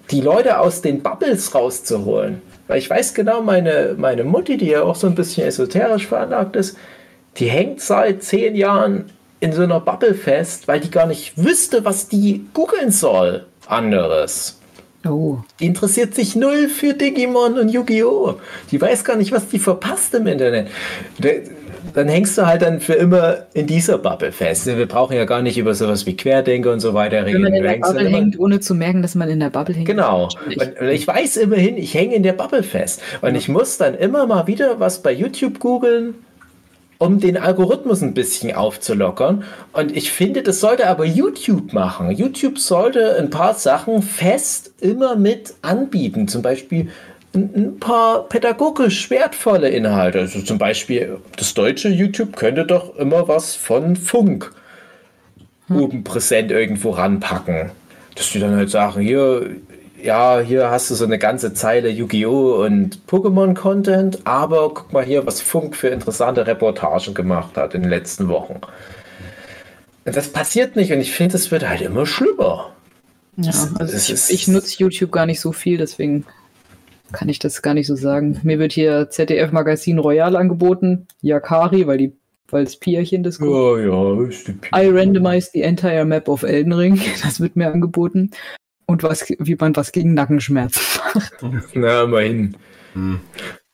[0.10, 2.42] die Leute aus den Bubbles rauszuholen.
[2.72, 6.55] Weil ich weiß genau, meine, meine Mutti, die ja auch so ein bisschen esoterisch veranlagt
[6.55, 6.78] ist,
[7.36, 9.11] die hängt seit zehn Jahren
[9.41, 13.45] in so einer Bubble fest, weil die gar nicht wüsste, was die googeln soll.
[13.67, 14.57] Anderes.
[15.05, 15.39] Oh.
[15.59, 18.36] Die interessiert sich null für Digimon und Yu-Gi-Oh!
[18.72, 20.69] Die weiß gar nicht, was die verpasst im Internet.
[21.94, 24.66] Dann hängst du halt dann für immer in dieser Bubble fest.
[24.66, 27.42] Wir brauchen ja gar nicht über sowas wie Querdenker und so weiter Wenn reden.
[27.42, 29.88] man in der Bubble hängt, ohne zu merken, dass man in der Bubble hängt.
[29.88, 30.30] Genau.
[30.46, 33.02] Und ich weiß immerhin, ich hänge in der Bubble fest.
[33.22, 36.16] Und ich muss dann immer mal wieder was bei YouTube googeln,
[36.98, 39.44] um den Algorithmus ein bisschen aufzulockern.
[39.74, 42.12] Und ich finde, das sollte aber YouTube machen.
[42.12, 46.28] YouTube sollte ein paar Sachen fest immer mit anbieten.
[46.28, 46.90] Zum Beispiel
[47.34, 50.20] ein, paar pädagogisch wertvolle Inhalte.
[50.20, 54.52] Also zum Beispiel das deutsche YouTube könnte doch immer was von Funk
[55.70, 57.72] oben präsent irgendwo ranpacken.
[58.16, 59.56] Dass die dann halt sagen, hier,
[60.04, 62.64] ja, hier hast du so eine ganze Zeile Yu-Gi-Oh!
[62.66, 67.90] und Pokémon-Content, aber guck mal hier, was Funk für interessante Reportagen gemacht hat in den
[67.90, 68.60] letzten Wochen.
[70.04, 72.72] Das passiert nicht und ich finde, es wird halt immer schlimmer.
[73.38, 76.26] Ja, also ich, ich nutze YouTube gar nicht so viel, deswegen
[77.12, 78.39] kann ich das gar nicht so sagen.
[78.43, 82.14] Mir wird hier ZDF Magazin Royal angeboten, Yakari, weil die
[82.51, 83.80] weil das Pierchen das guckt.
[83.80, 86.99] Ja, ja, ist die I randomize the entire map of Elden Ring.
[87.24, 88.32] Das wird mir angeboten.
[88.86, 90.82] Und was, wie man was gegen Nackenschmerzen
[91.14, 91.34] macht.
[91.74, 92.57] Na, immerhin.
[92.93, 93.22] Hm.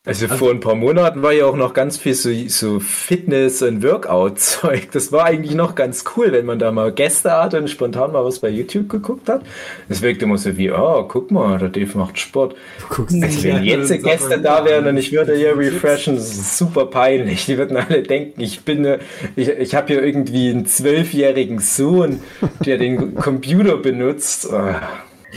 [0.08, 3.84] Also, vor ein paar Monaten war ja auch noch ganz viel so, so Fitness- und
[3.84, 4.90] Workout-Zeug.
[4.92, 8.24] Das war eigentlich noch ganz cool, wenn man da mal Gäste hatte und spontan mal
[8.24, 9.42] was bei YouTube geguckt hat.
[9.90, 12.56] Das wirkte immer so wie, oh, guck mal, der Dave macht Sport.
[12.80, 16.58] Du guckst Also, wenn jetzt Gäste da wären und ich würde hier refreshen, das ist
[16.58, 17.46] super peinlich.
[17.46, 19.00] Die würden alle denken, ich bin, eine,
[19.36, 22.22] ich, ich habe hier irgendwie einen zwölfjährigen Sohn,
[22.66, 24.52] der den Computer benutzt.
[24.52, 24.82] Ah.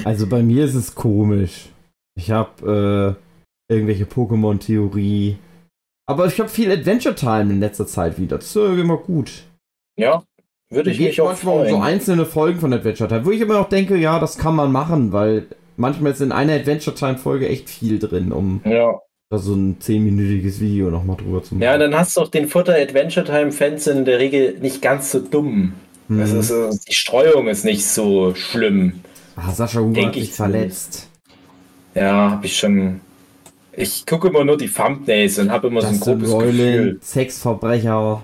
[0.04, 1.70] Also bei mir ist es komisch.
[2.16, 3.29] Ich habe äh,
[3.70, 5.36] irgendwelche Pokémon-Theorie.
[6.06, 8.36] Aber ich habe viel Adventure Time in letzter Zeit wieder.
[8.38, 9.44] Das ist immer gut.
[9.96, 10.22] Ja,
[10.70, 11.82] würde ich mich auch manchmal um so freuen.
[11.82, 15.12] einzelne Folgen von Adventure Time, wo ich immer noch denke, ja, das kann man machen,
[15.12, 15.46] weil
[15.76, 18.98] manchmal ist in einer Adventure Time Folge echt viel drin, um Ja.
[19.30, 21.62] da so ein 10-minütiges Video nochmal drüber zu machen.
[21.62, 25.12] ja, dann hast du auch den Futter Adventure Time Fans in der Regel nicht ganz
[25.12, 25.74] so dumm.
[26.08, 26.18] Hm.
[26.18, 29.00] Das ist, die Streuung ist nicht so schlimm.
[29.36, 31.08] ah, Sascha Huber denk hat ich sich verletzt.
[31.94, 33.00] Ja, habe ich schon.
[33.72, 36.80] Ich gucke immer nur die Thumbnails und habe immer so ein Justin grobes Gefühl.
[36.80, 38.22] Roiland, Sexverbrecher.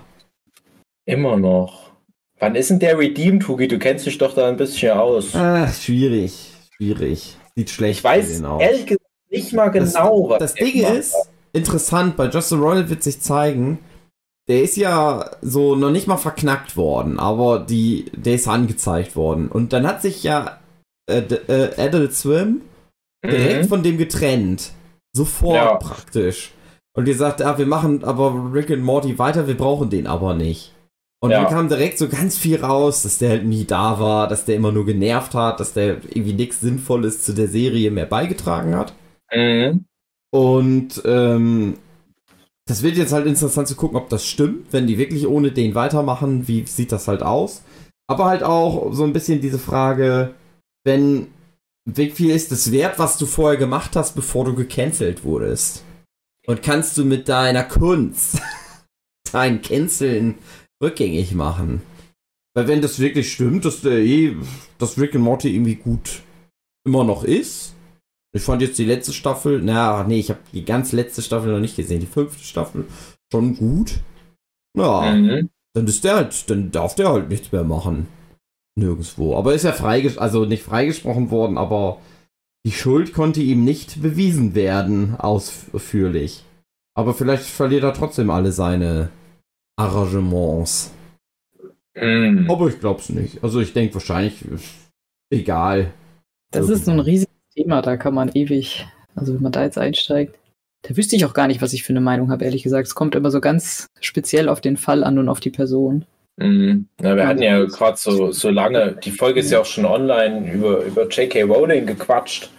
[1.05, 1.91] Immer noch.
[2.39, 3.67] Wann ist denn der Redeemed, Hugi?
[3.67, 5.33] Du kennst dich doch da ein bisschen aus.
[5.35, 6.51] Ah, schwierig.
[6.75, 7.37] Schwierig.
[7.55, 8.61] Sieht schlecht Ich weiß aus.
[8.61, 11.15] ehrlich gesagt nicht mal Das- genau, was Das Ding gemacht ist,
[11.53, 13.79] interessant, bei Justin Roiland wird sich zeigen,
[14.47, 19.47] der ist ja so noch nicht mal verknackt worden, aber die, der ist angezeigt worden.
[19.49, 20.59] Und dann hat sich ja
[21.09, 22.61] äh, äh, Adult Swim
[23.25, 23.67] direkt Mhm.
[23.69, 24.71] von dem getrennt.
[25.17, 25.75] Sofort Ja.
[25.75, 26.51] praktisch.
[26.95, 30.33] Und die sagt, ah, wir machen aber Rick and Morty weiter, wir brauchen den aber
[30.33, 30.73] nicht.
[31.19, 31.43] Und Ja.
[31.43, 34.55] dann kam direkt so ganz viel raus, dass der halt nie da war, dass der
[34.55, 38.93] immer nur genervt hat, dass der irgendwie nichts Sinnvolles zu der Serie mehr beigetragen hat.
[39.33, 39.85] Mhm.
[40.31, 41.77] Und ähm,
[42.67, 45.73] das wird jetzt halt interessant zu gucken, ob das stimmt, wenn die wirklich ohne den
[45.73, 47.63] weitermachen, wie sieht das halt aus?
[48.07, 50.33] Aber halt auch so ein bisschen diese Frage,
[50.83, 51.27] wenn
[51.95, 55.83] wie viel ist es wert, was du vorher gemacht hast, bevor du gecancelt wurdest?
[56.45, 58.41] Und kannst du mit deiner Kunst
[59.31, 60.35] dein Canceln
[60.83, 61.81] rückgängig machen?
[62.53, 64.35] Weil wenn das wirklich stimmt, dass der eh,
[64.79, 66.21] dass Rick and Morty irgendwie gut
[66.85, 67.73] immer noch ist,
[68.35, 71.59] ich fand jetzt die letzte Staffel, na, nee, ich habe die ganz letzte Staffel noch
[71.59, 72.01] nicht gesehen.
[72.01, 72.85] Die fünfte Staffel
[73.31, 73.99] schon gut.
[74.77, 75.49] Ja, Mhm.
[75.73, 78.07] dann ist der halt, dann darf der halt nichts mehr machen.
[78.77, 79.35] Nirgendwo.
[79.35, 81.99] Aber ist ja freiges also nicht freigesprochen worden, aber
[82.65, 86.43] die Schuld konnte ihm nicht bewiesen werden, ausführlich.
[86.93, 89.09] Aber vielleicht verliert er trotzdem alle seine
[89.77, 90.91] Arrangements.
[91.95, 92.49] Mhm.
[92.49, 93.43] Aber ich glaub's nicht.
[93.43, 94.91] Also ich denke wahrscheinlich, ist
[95.31, 95.91] egal.
[96.51, 99.77] Das ist so ein riesiges Thema, da kann man ewig, also wenn man da jetzt
[99.77, 100.37] einsteigt,
[100.83, 102.87] da wüsste ich auch gar nicht, was ich für eine Meinung habe, ehrlich gesagt.
[102.87, 106.05] Es kommt immer so ganz speziell auf den Fall an und auf die Person.
[106.37, 106.87] Mhm.
[107.01, 110.51] Ja, wir hatten ja gerade so, so lange, die Folge ist ja auch schon online,
[110.51, 111.43] über, über J.K.
[111.43, 112.49] Rowling gequatscht.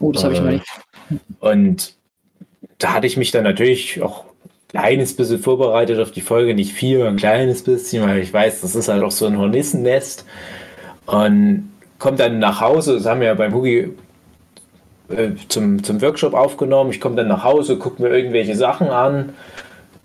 [0.00, 0.66] Oh, das habe ich noch Äh, nicht.
[1.40, 1.94] Und
[2.78, 6.72] da hatte ich mich dann natürlich auch ein kleines bisschen vorbereitet auf die Folge, nicht
[6.72, 10.24] viel, ein kleines bisschen, weil ich weiß, das ist halt auch so ein Hornissennest.
[11.06, 13.92] Und komme dann nach Hause, das haben wir ja beim Hugi
[15.08, 16.90] äh, zum, zum Workshop aufgenommen.
[16.90, 19.34] Ich komme dann nach Hause, gucke mir irgendwelche Sachen an,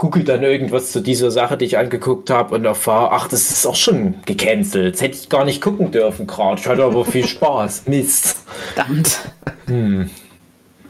[0.04, 3.66] google dann irgendwas zu dieser Sache, die ich angeguckt habe und erfahre, ach, das ist
[3.66, 4.96] auch schon gecancelt.
[4.96, 6.60] Das hätte ich gar nicht gucken dürfen gerade.
[6.60, 7.84] Ich hatte aber viel Spaß.
[7.88, 8.36] Mist.
[8.74, 9.20] Verdammt.
[9.68, 10.10] Hm.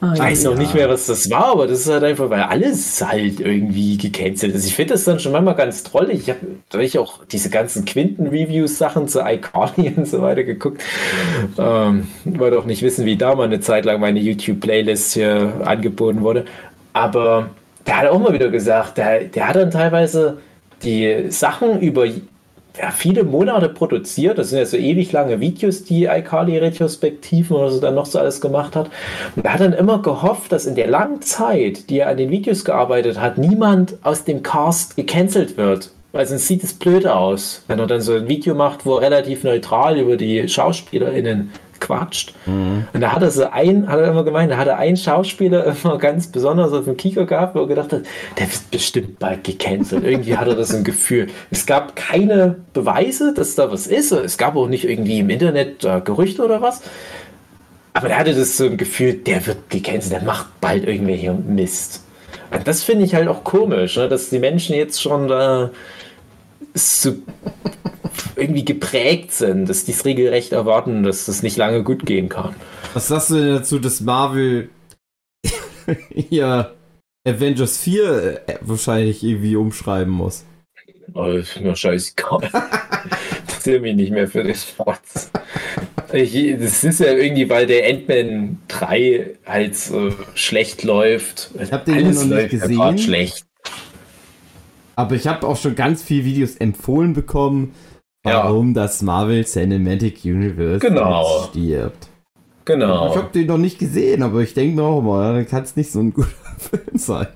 [0.01, 0.25] Ich ja.
[0.25, 3.39] weiß noch nicht mehr, was das war, aber das ist halt einfach, weil alles halt
[3.39, 4.65] irgendwie gecancelt ist.
[4.65, 6.27] Ich finde das dann schon manchmal ganz trollig.
[6.27, 6.29] Ich
[6.73, 10.81] habe ich auch diese ganzen Quinten-Reviews-Sachen zu iCarly und so weiter geguckt.
[11.59, 16.21] Ähm, wollte auch nicht wissen, wie da mal eine Zeit lang meine YouTube-Playlist hier angeboten
[16.21, 16.45] wurde.
[16.93, 17.51] Aber
[17.85, 20.37] der hat auch mal wieder gesagt, der, der hat dann teilweise
[20.83, 24.37] die Sachen über ja, viele Monate produziert.
[24.37, 28.41] Das sind ja so ewig lange Videos, die iCarly-Retrospektiven oder so dann noch so alles
[28.41, 28.89] gemacht hat.
[29.35, 32.31] Und er hat dann immer gehofft, dass in der langen Zeit, die er an den
[32.31, 35.91] Videos gearbeitet hat, niemand aus dem Cast gecancelt wird.
[36.13, 39.43] Weil sonst sieht es blöd aus, wenn er dann so ein Video macht, wo relativ
[39.43, 41.51] neutral über die SchauspielerInnen
[41.83, 42.33] quatscht.
[42.93, 45.75] Und da hat er so ein, hat er immer gemeint, da hat er einen Schauspieler
[45.83, 48.03] immer ganz besonders auf dem Kieker gehabt, wo er gedacht hat,
[48.39, 50.03] der wird bestimmt bald gecancelt.
[50.03, 51.27] Irgendwie hat er das ein Gefühl.
[51.51, 54.11] Es gab keine Beweise, dass da was ist.
[54.11, 56.81] Es gab auch nicht irgendwie im Internet äh, Gerüchte oder was.
[57.93, 62.03] Aber er hatte das so ein Gefühl, der wird gecancelt, der macht bald irgendwelche Mist.
[62.51, 65.69] Und das finde ich halt auch komisch, ne, dass die Menschen jetzt schon da
[66.73, 67.13] so
[68.35, 72.55] irgendwie geprägt sind, dass die es regelrecht erwarten, dass das nicht lange gut gehen kann.
[72.93, 74.69] Was sagst du denn dazu, dass Marvel
[76.09, 76.73] hier
[77.27, 80.45] Avengers 4 äh, wahrscheinlich irgendwie umschreiben muss?
[81.13, 82.41] Oh, ist mir scheißegal.
[83.41, 84.55] Interessiere mich nicht mehr für den.
[86.13, 91.51] Ich, das ist ja irgendwie, weil der Ant-Man 3 halt so schlecht läuft.
[91.59, 92.79] Ich habe den ja noch nicht gesehen.
[92.79, 93.45] Ja schlecht.
[94.95, 97.73] Aber ich habe auch schon ganz viele Videos empfohlen bekommen,
[98.23, 98.81] warum ja.
[98.83, 101.47] das Marvel Cinematic Universe genau.
[101.49, 102.07] stirbt.
[102.65, 103.11] Genau.
[103.11, 105.75] Ich habe den noch nicht gesehen, aber ich denke mir auch mal, dann kann es
[105.75, 107.27] nicht so ein guter Film sein.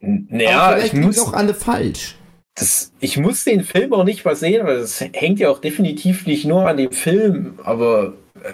[0.00, 2.16] Naja, ich muss auch alle falsch.
[2.54, 6.26] Das, ich muss den Film auch nicht mal sehen, weil das hängt ja auch definitiv
[6.26, 8.52] nicht nur an dem Film, aber äh,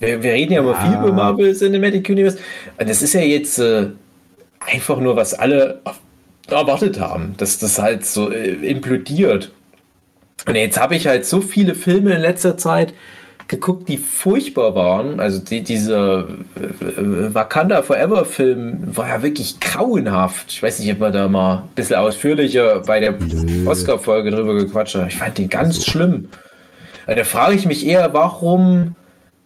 [0.00, 2.38] wir, wir, reden ja, ja immer viel über Marvel Cinematic Universe.
[2.78, 3.88] Das ist ja jetzt äh,
[4.60, 5.80] einfach nur, was alle
[6.48, 9.52] erwartet haben, dass das halt so äh, implodiert.
[10.44, 12.92] Und jetzt habe ich halt so viele Filme in letzter Zeit
[13.48, 15.20] geguckt, die furchtbar waren.
[15.20, 20.50] Also die, dieser äh, Wakanda Forever Film war ja wirklich grauenhaft.
[20.50, 23.14] Ich weiß nicht, ob man da mal ein bisschen ausführlicher bei der
[23.66, 25.08] Oscar-Folge drüber gequatscht hat.
[25.08, 25.90] Ich fand den ganz so.
[25.90, 26.28] schlimm.
[27.06, 28.96] Da frage ich mich eher, warum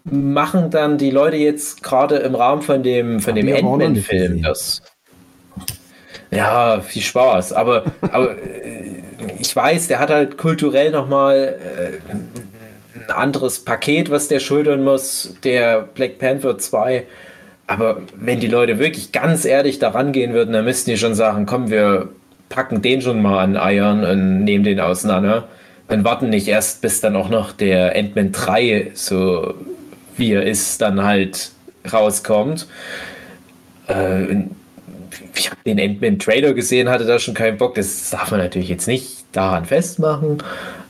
[0.05, 4.83] machen dann die Leute jetzt gerade im Rahmen von dem, von dem Ant-Man-Film das?
[6.31, 7.53] Ja, viel Spaß.
[7.53, 9.03] Aber, aber äh,
[9.39, 12.11] ich weiß, der hat halt kulturell nochmal äh,
[12.99, 17.05] ein anderes Paket, was der schultern muss, der Black Panther 2.
[17.67, 21.47] Aber wenn die Leute wirklich ganz ehrlich daran gehen würden, dann müssten die schon sagen,
[21.47, 22.09] komm, wir
[22.49, 25.49] packen den schon mal an Eiern und nehmen den auseinander.
[25.89, 29.55] Und warten nicht erst, bis dann auch noch der Ant-Man 3, so
[30.17, 31.51] wie er ist, dann halt
[31.93, 32.67] rauskommt.
[33.89, 34.45] Äh,
[35.35, 37.75] ich habe den Ant-Man-Trailer gesehen, hatte da schon keinen Bock.
[37.75, 40.39] Das darf man natürlich jetzt nicht daran festmachen.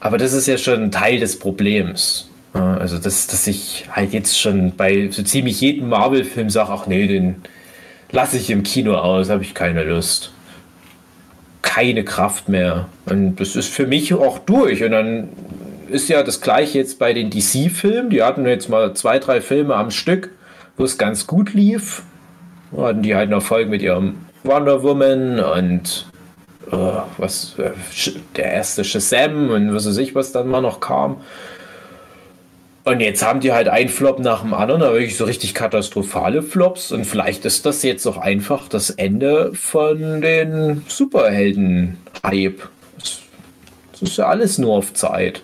[0.01, 2.29] Aber das ist ja schon ein Teil des Problems.
[2.53, 7.07] Also, dass, dass ich halt jetzt schon bei so ziemlich jedem Marvel-Film sage, ach nee,
[7.07, 7.37] den
[8.11, 10.33] lasse ich im Kino aus, habe ich keine Lust.
[11.63, 12.89] Keine Kraft mehr.
[13.07, 14.83] Und das ist für mich auch durch.
[14.83, 15.29] Und dann
[15.91, 18.11] ist ja das gleiche jetzt bei den DC-Filmen.
[18.11, 20.31] Die hatten jetzt mal zwei, drei Filme am Stück,
[20.77, 22.03] wo es ganz gut lief.
[22.73, 26.07] Da hatten die halt einen Erfolg mit ihrem Wonder Woman und
[26.73, 27.71] uh, was äh,
[28.37, 31.21] der erste Shazam und was weiß ich, was dann mal noch kam.
[32.85, 36.43] Und jetzt haben die halt einen Flop nach dem anderen, aber wirklich so richtig katastrophale
[36.43, 36.93] Flops.
[36.93, 42.69] Und vielleicht ist das jetzt auch einfach das Ende von den Superhelden-Hype.
[42.97, 45.43] Das ist ja alles nur auf Zeit.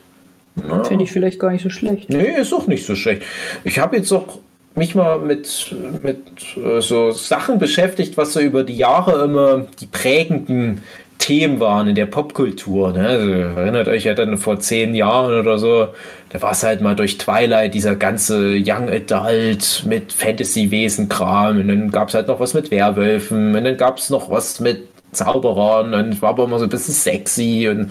[0.56, 0.82] Ja.
[0.84, 2.08] Finde ich vielleicht gar nicht so schlecht.
[2.08, 3.22] Nee, ist auch nicht so schlecht.
[3.64, 4.38] Ich habe jetzt auch
[4.76, 6.18] mich mal mit, mit
[6.56, 10.82] äh, so Sachen beschäftigt, was so über die Jahre immer die prägenden
[11.18, 12.92] Themen waren in der Popkultur.
[12.92, 13.08] Ne?
[13.08, 15.88] Also, erinnert euch ja dann vor zehn Jahren oder so,
[16.28, 21.90] da war es halt mal durch Twilight, dieser ganze Young Adult mit Fantasy-Wesen-Kram und dann
[21.90, 25.94] gab es halt noch was mit Werwölfen und dann gab es noch was mit Zauberern
[25.94, 27.90] und war aber immer so ein bisschen sexy und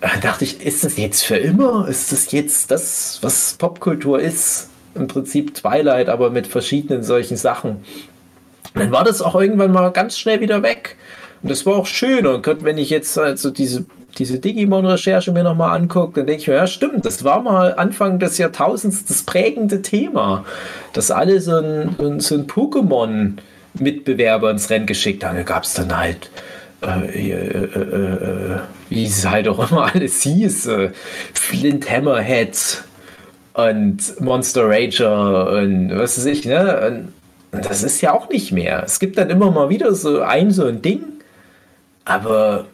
[0.00, 1.88] da dachte ich, ist das jetzt für immer?
[1.88, 4.68] Ist das jetzt das, was Popkultur ist?
[4.96, 7.84] Im Prinzip Twilight, aber mit verschiedenen solchen Sachen.
[8.74, 10.96] Dann war das auch irgendwann mal ganz schnell wieder weg.
[11.42, 12.26] Und das war auch schön.
[12.26, 13.84] Und wenn ich jetzt also diese,
[14.18, 18.18] diese Digimon-Recherche mir nochmal angucke, dann denke ich mir, ja, stimmt, das war mal Anfang
[18.18, 20.44] des Jahrtausends das prägende Thema,
[20.92, 25.36] dass alle so ein, so ein Pokémon-Mitbewerber ins Rennen geschickt haben.
[25.36, 26.30] Da gab es dann halt.
[26.82, 28.58] Äh, äh, äh,
[28.90, 30.68] wie es halt auch immer alles hieß,
[31.32, 32.84] Flint Hammerhead
[33.56, 37.10] und Monster Rager und was weiß ich, ne?
[37.52, 38.82] Und das ist ja auch nicht mehr.
[38.84, 41.04] Es gibt dann immer mal wieder so ein, so ein Ding,
[42.04, 42.66] aber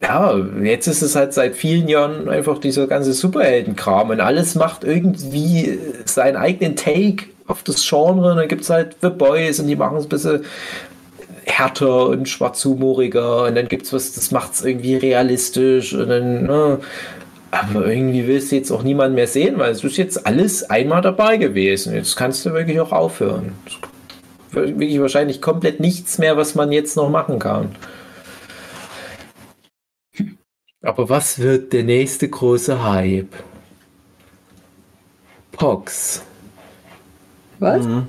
[0.00, 4.84] ja, jetzt ist es halt seit vielen Jahren einfach dieser ganze Superheldenkram und alles macht
[4.84, 8.32] irgendwie seinen eigenen Take auf das Genre.
[8.32, 10.44] Und dann gibt es halt The Boys und die machen es ein bisschen
[11.44, 16.44] härter und schwarzhumoriger und dann gibt es was, das macht es irgendwie realistisch und dann,
[16.44, 16.78] ne,
[17.52, 21.02] aber irgendwie willst du jetzt auch niemand mehr sehen, weil es ist jetzt alles einmal
[21.02, 21.94] dabei gewesen.
[21.94, 23.52] Jetzt kannst du wirklich auch aufhören.
[24.52, 27.76] Wirklich wahrscheinlich komplett nichts mehr, was man jetzt noch machen kann.
[30.80, 33.34] Aber was wird der nächste große Hype?
[35.52, 36.22] Pox.
[37.58, 37.84] Was?
[37.84, 38.08] Mhm.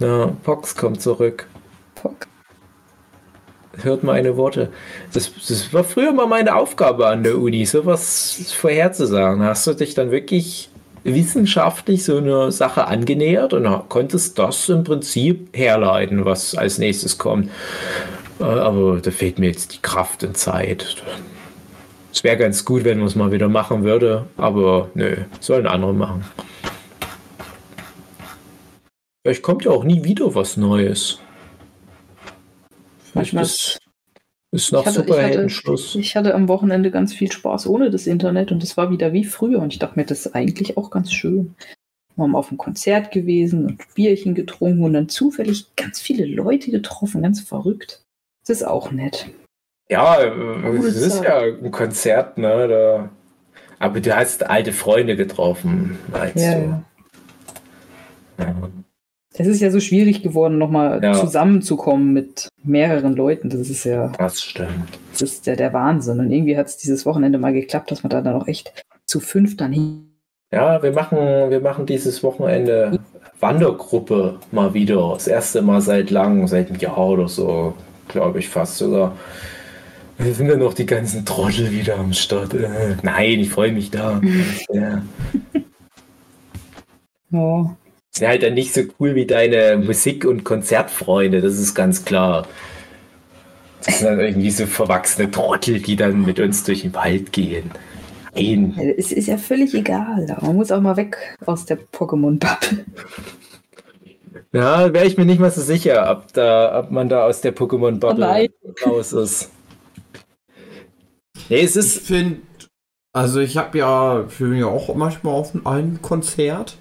[0.00, 1.46] Ja, Pox kommt zurück.
[1.94, 2.26] Pox.
[3.82, 4.70] Hört meine Worte.
[5.12, 9.42] Das, das war früher mal meine Aufgabe an der Uni, sowas vorherzusagen.
[9.42, 10.70] Hast du dich dann wirklich
[11.04, 17.50] wissenschaftlich so eine Sache angenähert und konntest das im Prinzip herleiten, was als nächstes kommt.
[18.40, 20.96] Äh, aber da fehlt mir jetzt die Kraft und Zeit.
[22.12, 25.94] Es wäre ganz gut, wenn man es mal wieder machen würde, aber nö, sollen andere
[25.94, 26.24] machen.
[29.22, 31.18] Vielleicht kommt ja auch nie wieder was Neues.
[33.16, 33.78] Manchmal ist,
[34.52, 35.94] ist nach Superhelden Schluss.
[35.96, 39.24] Ich hatte am Wochenende ganz viel Spaß ohne das Internet und es war wieder wie
[39.24, 41.54] früher und ich dachte mir, das ist eigentlich auch ganz schön.
[42.16, 46.70] waren wir auf einem Konzert gewesen und Bierchen getrunken und dann zufällig ganz viele Leute
[46.70, 48.02] getroffen, ganz verrückt.
[48.46, 49.26] Das ist auch nett.
[49.88, 52.68] Ja, äh, es ist ja ein Konzert, ne?
[52.68, 53.10] Da,
[53.78, 56.64] aber du hast alte Freunde getroffen, meinst Ja, du?
[56.64, 56.82] ja.
[58.38, 58.54] Ja.
[59.38, 61.12] Es ist ja so schwierig geworden, nochmal Ja.
[61.14, 63.50] zusammenzukommen mit mehreren Leuten.
[63.50, 64.98] Das ist ja Das stimmt.
[65.12, 66.20] das ist der, der Wahnsinn.
[66.20, 68.72] Und irgendwie hat es dieses Wochenende mal geklappt, dass man da dann auch echt
[69.04, 70.02] zu fünf dann hin.
[70.52, 72.98] Ja, wir machen, wir machen dieses Wochenende
[73.40, 75.10] Wandergruppe mal wieder.
[75.14, 77.74] Das erste Mal seit langem, seit einem Jahr oder so,
[78.08, 79.16] glaube ich fast sogar.
[80.18, 82.54] Wir sind ja noch die ganzen Trottel wieder am Start.
[82.54, 84.20] Äh, Nein, ich freue mich da.
[84.72, 85.02] ja.
[87.30, 87.76] Ja.
[88.18, 92.46] Sind halt dann nicht so cool wie deine Musik- und Konzertfreunde, das ist ganz klar.
[93.84, 97.70] Das sind dann irgendwie so verwachsene Trottel, die dann mit uns durch den Wald gehen.
[98.34, 98.74] Nein.
[98.98, 100.26] Es ist ja völlig egal.
[100.42, 102.84] Man muss auch mal weg aus der Pokémon-Bubble.
[104.52, 107.52] Ja, wäre ich mir nicht mal so sicher, ob, da, ob man da aus der
[108.08, 108.48] Oh Pokémon-Bubble nein.
[108.84, 109.50] raus ist.
[111.48, 112.06] Nee, es Ich ist.
[112.06, 112.40] finde,
[113.12, 116.76] also ich habe ja, ich bin ja auch manchmal auf ein Konzert.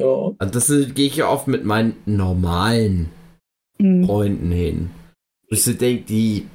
[0.00, 3.10] Ja, Also das gehe ich ja oft mit meinen normalen
[3.82, 4.04] Hm.
[4.04, 4.90] Freunden hin.
[5.48, 6.46] Ich so denke, die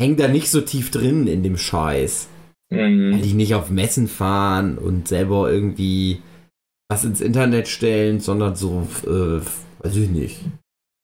[0.00, 2.28] hängen da nicht so tief drin in dem Scheiß.
[2.70, 3.22] Weil mhm.
[3.22, 6.22] die nicht auf Messen fahren und selber irgendwie
[6.88, 9.40] was ins Internet stellen, sondern so, äh,
[9.84, 10.40] weiß ich nicht,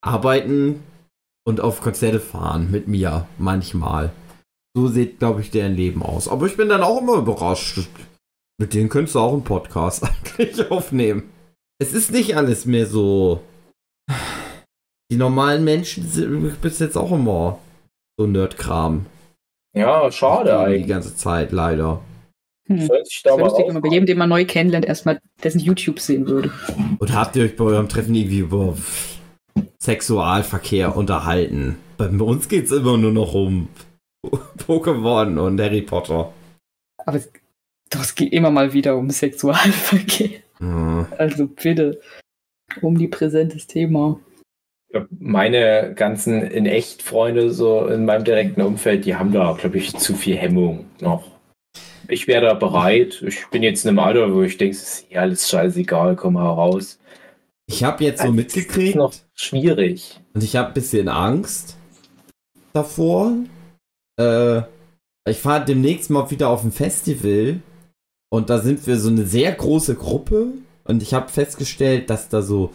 [0.00, 0.82] arbeiten
[1.44, 4.12] und auf Konzerte fahren mit mir manchmal.
[4.74, 6.26] So sieht, glaube ich, deren Leben aus.
[6.28, 7.86] Aber ich bin dann auch immer überrascht.
[8.58, 10.04] Mit denen könntest du auch einen Podcast
[10.38, 11.24] eigentlich aufnehmen.
[11.80, 13.40] Es ist nicht alles mehr so.
[15.10, 17.58] Die normalen Menschen sind bis jetzt auch immer
[18.18, 19.06] so Nerdkram.
[19.74, 20.88] ja schade Die eigentlich.
[20.88, 22.02] ganze Zeit, leider.
[22.68, 22.88] Hm.
[22.88, 26.26] Das da lustig, wenn man bei jedem, den man neu kennenlernt, erstmal dessen YouTube sehen
[26.26, 26.52] würde.
[26.98, 28.76] Und habt ihr euch bei eurem Treffen irgendwie über
[29.78, 31.76] Sexualverkehr unterhalten?
[31.96, 33.68] Bei uns geht's immer nur noch um
[34.66, 36.32] Pokémon und Harry Potter.
[37.06, 37.30] Aber es,
[37.88, 40.40] doch, es geht immer mal wieder um Sexualverkehr.
[40.58, 41.06] Hm.
[41.16, 42.00] Also bitte.
[42.82, 44.20] Omnipräsentes Thema.
[45.10, 49.94] Meine ganzen in echt Freunde so in meinem direkten Umfeld, die haben da, glaube ich,
[49.96, 51.24] zu viel Hemmung noch.
[52.08, 53.22] Ich wäre da bereit.
[53.26, 56.38] Ich bin jetzt in einem Alter, wo ich denke, es ist eh alles scheißegal, komm
[56.38, 56.98] heraus.
[57.66, 60.18] Ich habe jetzt so Das ist mitgekriegt noch schwierig.
[60.32, 61.76] und ich habe ein bisschen Angst
[62.72, 63.32] davor.
[64.18, 64.62] Äh,
[65.28, 67.60] ich fahre demnächst mal wieder auf ein Festival
[68.30, 70.48] und da sind wir so eine sehr große Gruppe
[70.84, 72.72] und ich habe festgestellt, dass da so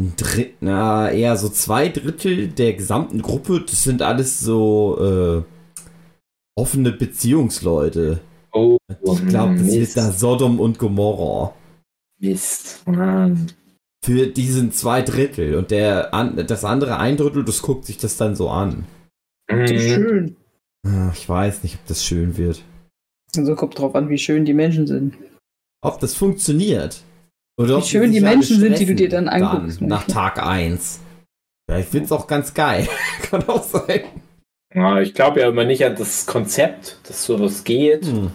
[0.00, 5.42] ein Dritt, na, eher so zwei Drittel der gesamten Gruppe, das sind alles so äh,
[6.56, 8.20] offene Beziehungsleute.
[8.52, 9.76] Oh, Ich glaube, das Mist.
[9.76, 11.54] ist da Sodom und Gomorra.
[12.20, 12.82] Mist.
[14.04, 15.56] Für diesen zwei Drittel.
[15.56, 18.84] Und der an, das andere ein Drittel, das guckt sich das dann so an.
[19.48, 19.94] Das ist Mhm.
[20.04, 20.36] schön.
[20.86, 22.62] Ah, Ich weiß nicht, ob das schön wird.
[23.36, 25.14] Also kommt drauf an, wie schön die Menschen sind.
[25.80, 27.02] Ob das funktioniert.
[27.58, 30.30] Oder Wie ob schön die Menschen sind, die du dir dann anguckst, nach manchmal.
[30.30, 31.00] Tag 1.
[31.68, 32.88] Ja, ich find's auch ganz geil.
[33.22, 34.02] Kann auch sein.
[34.74, 38.06] Ja, ich glaube ja immer nicht an das Konzept, dass sowas geht.
[38.06, 38.30] Hm.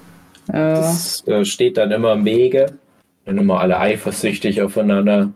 [0.48, 2.78] Das äh, steht dann immer im Wege.
[3.26, 5.34] Dann immer alle eifersüchtig aufeinander.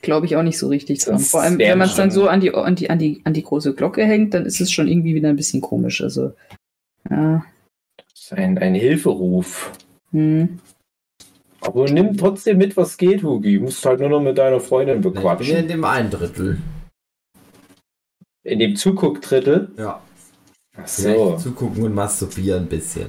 [0.00, 1.18] Glaube ich auch nicht so richtig dran.
[1.18, 3.42] Vor allem, wenn man es dann so an die, an, die, an, die, an die
[3.42, 6.02] große Glocke hängt, dann ist es schon irgendwie wieder ein bisschen komisch.
[6.02, 6.32] Also,
[7.10, 7.44] ja.
[8.16, 9.72] Das ist ein, ein Hilferuf.
[10.10, 10.58] Hm.
[11.60, 13.58] Aber nimm trotzdem mit, was geht, Hugi.
[13.58, 15.68] Du musst halt nur noch mit deiner Freundin Ich bin in bequatschen.
[15.68, 16.58] dem einen Drittel.
[18.42, 19.70] In dem Zuguckdrittel.
[19.76, 20.00] Ja.
[20.78, 21.36] Ach so.
[21.36, 23.08] zugucken und masturbieren ein bisschen.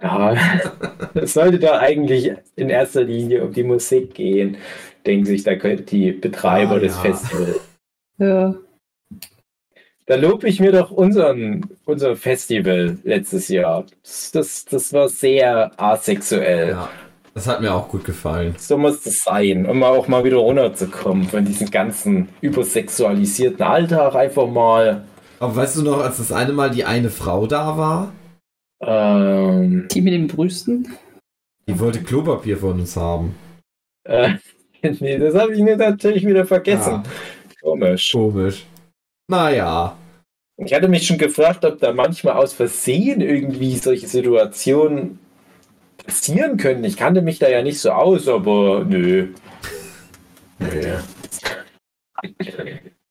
[0.00, 0.34] Ja,
[1.14, 4.56] es sollte da eigentlich in erster Linie um die Musik gehen,
[5.04, 7.00] denken sich da die Betreiber Ah, des ja.
[7.02, 7.60] Festivals.
[8.18, 8.54] Ja.
[10.06, 13.86] Da lobe ich mir doch unseren, unser Festival letztes Jahr.
[14.02, 16.70] Das, das, das war sehr asexuell.
[16.70, 16.90] Ja.
[17.32, 18.54] Das hat mir auch gut gefallen.
[18.58, 24.14] So muss das sein, um auch mal wieder runterzukommen von diesem ganzen übersexualisierten Alltag.
[24.14, 25.04] Einfach mal.
[25.40, 28.12] Aber weißt du noch, als das eine Mal die eine Frau da war?
[28.82, 30.86] Ähm, Die mit den Brüsten.
[31.66, 33.34] Die wollte Klopapier von uns haben.
[34.04, 34.34] äh,
[34.82, 37.02] nee, das habe ich mir natürlich wieder vergessen.
[37.02, 37.10] Ja,
[37.62, 38.12] Komisch.
[38.12, 38.66] komisch.
[39.28, 39.96] Naja.
[40.56, 45.18] Ich hatte mich schon gefragt, ob da manchmal aus Versehen irgendwie solche Situationen
[45.96, 46.84] passieren können.
[46.84, 49.34] Ich kannte mich da ja nicht so aus, aber nö.
[50.58, 50.98] Nö.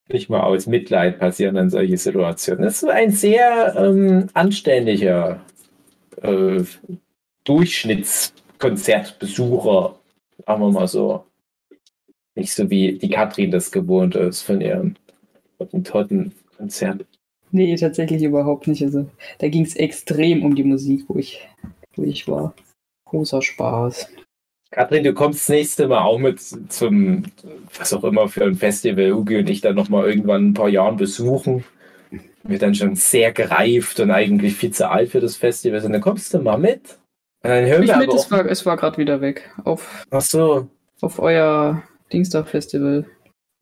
[0.10, 2.64] Nicht mal aus Mitleid passieren dann solche Situationen.
[2.64, 5.42] Das ist ein sehr ähm, anständiger
[6.22, 6.64] äh,
[7.44, 10.00] Durchschnittskonzertbesucher.
[10.46, 11.26] Sagen wir mal so.
[12.36, 14.98] Nicht so wie die Katrin das gewohnt ist von ihren
[15.64, 17.06] Hottentotten-Konzerten.
[17.52, 18.84] Nee, tatsächlich überhaupt nicht.
[18.84, 19.08] Also
[19.38, 21.48] da ging es extrem um die Musik, wo ich,
[21.96, 22.54] wo ich war.
[23.06, 24.08] Großer Spaß.
[24.72, 27.26] Katrin, du kommst das nächste Mal auch mit zum,
[27.78, 30.98] was auch immer für ein Festival, Hugi und ich dann nochmal irgendwann ein paar Jahren
[30.98, 31.64] besuchen.
[32.42, 35.94] Wir dann schon sehr gereift und eigentlich viel zu alt für das Festival sind.
[35.94, 36.98] Dann kommst du mal mit.
[37.44, 39.52] Und dann hören Ich wir mit, aber es war, es war gerade wieder weg.
[39.64, 40.68] Auf, ach so,
[41.02, 43.06] auf euer Dingstag-Festival.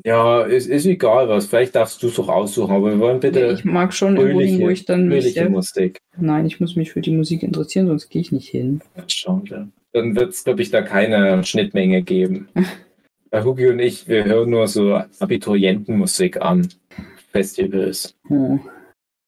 [0.03, 1.45] Ja, ist, ist egal was.
[1.47, 4.61] Vielleicht darfst du es auch aussuchen, aber wir wollen bitte ich mag schon irgendwo hin,
[4.61, 5.97] wo ich dann mich fröhliche selbst, Musik.
[6.17, 8.81] Nein, ich muss mich für die Musik interessieren, sonst gehe ich nicht hin.
[9.07, 9.69] Schade.
[9.93, 12.47] Dann wird es, glaube ich, da keine Schnittmenge geben.
[13.29, 16.69] Bei Hugi und ich, wir hören nur so Abiturientenmusik an.
[17.31, 18.15] Festivals.
[18.27, 18.61] Hm.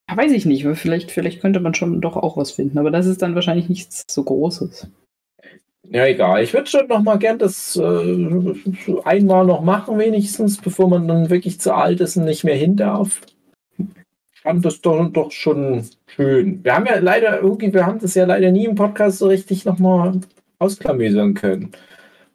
[0.09, 2.91] Ja, weiß ich nicht, weil vielleicht, vielleicht könnte man schon doch auch was finden, aber
[2.91, 4.88] das ist dann wahrscheinlich nichts so Großes.
[5.89, 6.43] Ja, egal.
[6.43, 8.53] Ich würde schon noch mal gern das äh,
[9.03, 12.75] einmal noch machen, wenigstens, bevor man dann wirklich zu alt ist und nicht mehr hin
[12.75, 13.21] darf.
[13.77, 16.63] Ich fand das doch, doch schon schön.
[16.63, 19.65] Wir haben ja leider, irgendwie, wir haben das ja leider nie im Podcast so richtig
[19.65, 20.19] noch mal
[20.59, 21.71] ausklamüsern können.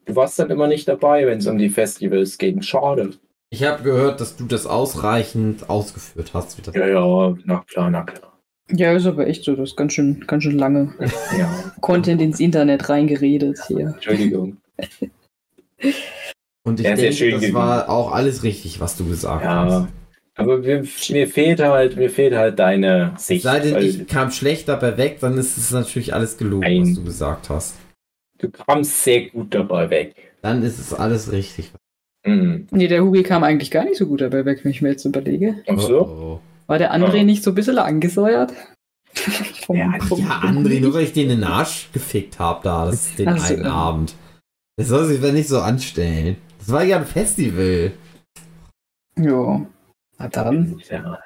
[0.04, 2.62] Du warst dann immer nicht dabei, wenn es um die Festivals ging.
[2.62, 3.10] Schade.
[3.50, 6.58] Ich habe gehört, dass du das ausreichend ausgeführt hast.
[6.58, 8.27] Wie das Ja, ja, na klar, na klar.
[8.70, 10.92] Ja, ist aber echt so, das ist ganz schön, ganz schön lange
[11.38, 13.92] Ja, Content ins Internet reingeredet hier.
[13.94, 14.58] Entschuldigung.
[16.64, 17.54] Und ich Ja, sehr denke, schön das gewesen.
[17.54, 19.88] war auch alles richtig, was du gesagt Ja, hast.
[20.34, 23.42] aber mir, mir fehlt halt, mir fehlt halt deine Sicht.
[23.42, 26.82] Sei denn, ich kam schlecht dabei weg, dann ist es natürlich alles gelogen, Nein.
[26.82, 27.74] was du gesagt hast.
[28.38, 30.14] du kamst sehr gut dabei weg.
[30.42, 31.72] Dann ist es alles richtig.
[32.26, 32.66] Mhm.
[32.70, 35.04] Nee, der Hugi kam eigentlich gar nicht so gut dabei weg, wenn ich mir jetzt
[35.04, 35.62] überlege.
[35.68, 36.00] Ach so?
[36.06, 37.24] Oh, War der André Ja.
[37.24, 38.52] nicht so ein bisschen angesäuert?
[39.70, 40.16] Ja, oh.
[40.16, 43.38] Ja, André, nur weil ich den in den Arsch gefickt habe da, das den Ach
[43.38, 43.70] so, einen ja.
[43.70, 44.14] Abend.
[44.78, 46.36] Das soll sich nicht so anstellen.
[46.58, 47.92] Das war ja ein Festival.
[49.18, 49.66] Ja.
[50.16, 50.80] Na dann.
[50.88, 51.18] Ja.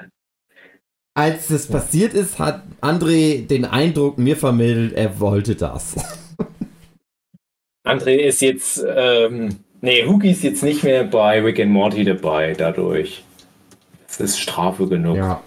[1.15, 5.95] Als das passiert ist, hat André den Eindruck mir vermittelt, er wollte das.
[7.87, 12.55] André ist jetzt, ähm, nee, Hugi ist jetzt nicht mehr bei Rick and Morty dabei,
[12.55, 13.23] dadurch.
[14.19, 15.17] Das ist Strafe genug.
[15.17, 15.43] Ja.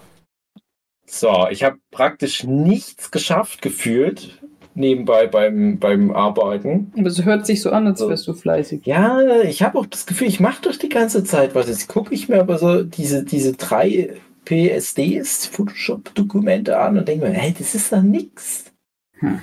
[1.06, 4.40] So, ich habe praktisch nichts geschafft, gefühlt,
[4.74, 6.92] nebenbei beim, beim Arbeiten.
[6.98, 8.84] Aber es hört sich so an, als wärst du fleißig.
[8.86, 11.68] Ja, ich habe auch das Gefühl, ich mache doch die ganze Zeit was.
[11.68, 17.32] Jetzt gucke ich mir aber so diese, diese drei PSDs, Photoshop-Dokumente an und denke mir,
[17.32, 18.72] hey, das ist doch nix.
[19.18, 19.42] Hm.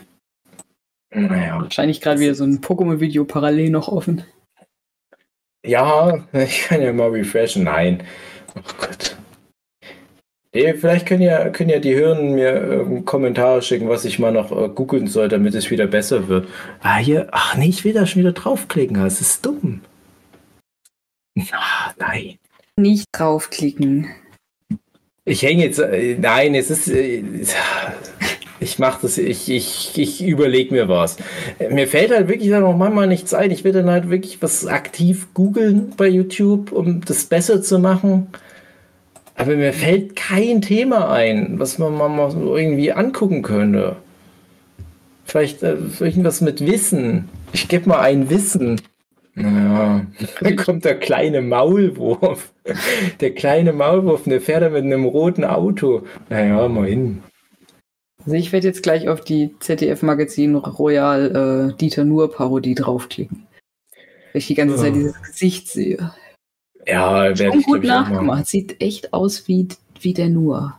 [1.11, 1.61] Naja.
[1.61, 4.23] Wahrscheinlich gerade wieder so ein Pokémon-Video parallel noch offen.
[5.65, 7.63] Ja, ich kann ja mal refreshen.
[7.63, 8.03] Nein.
[8.55, 9.17] Oh Gott.
[10.55, 14.31] Nee, vielleicht können ja, können ja die Hirnen mir ähm, Kommentare schicken, was ich mal
[14.31, 16.47] noch äh, googeln soll, damit es wieder besser wird.
[16.81, 17.27] Ah, hier.
[17.31, 19.01] Ach nee, ich will da schon wieder draufklicken.
[19.01, 19.81] Das ist dumm.
[21.51, 22.37] Ah, nein.
[22.77, 24.09] Nicht draufklicken.
[25.25, 25.79] Ich hänge jetzt.
[25.79, 26.87] Äh, nein, es ist.
[28.63, 29.17] Ich mache das.
[29.17, 31.17] Ich, ich, ich überlege mir was.
[31.59, 33.51] Äh, Mir fällt halt wirklich dann auch manchmal nichts ein.
[33.51, 38.27] Ich will dann halt wirklich was aktiv googeln bei YouTube, um das besser zu machen.
[39.35, 43.97] Aber mir fällt kein Thema ein, was man mal irgendwie angucken könnte.
[45.25, 47.29] Vielleicht äh, irgendwas mit Wissen.
[47.51, 48.79] Ich gebe mal ein Wissen.
[49.35, 50.05] Naja,
[50.41, 52.53] dann kommt der kleine Maulwurf.
[53.19, 56.03] Der kleine Maulwurf, der fährt da mit einem roten Auto.
[56.29, 57.23] Naja, mal hin.
[58.25, 63.47] Also ich werde jetzt gleich auf die ZDF-Magazin Royal äh, Dieter Nuhr-Parodie draufklicken.
[64.31, 64.95] Weil ich die ganze Zeit Oh.
[64.95, 66.11] dieses Gesicht sehe.
[66.87, 68.47] Ja, werde ich gut nachgemacht.
[68.47, 69.67] Sieht echt aus wie,
[70.01, 70.73] wie der Nur.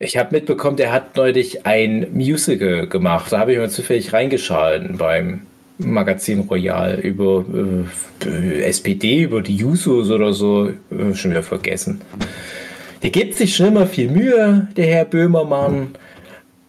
[0.00, 3.32] Ich habe mitbekommen, der hat neulich ein Musical gemacht.
[3.32, 5.42] Da habe ich mal zufällig reingeschalten beim
[5.78, 7.44] Magazin Royal über
[8.24, 10.68] äh, SPD, über die Jusos oder so.
[10.68, 12.00] Äh, schon wieder vergessen.
[13.02, 15.94] Der gibt sich schon immer viel Mühe, der Herr Böhmermann.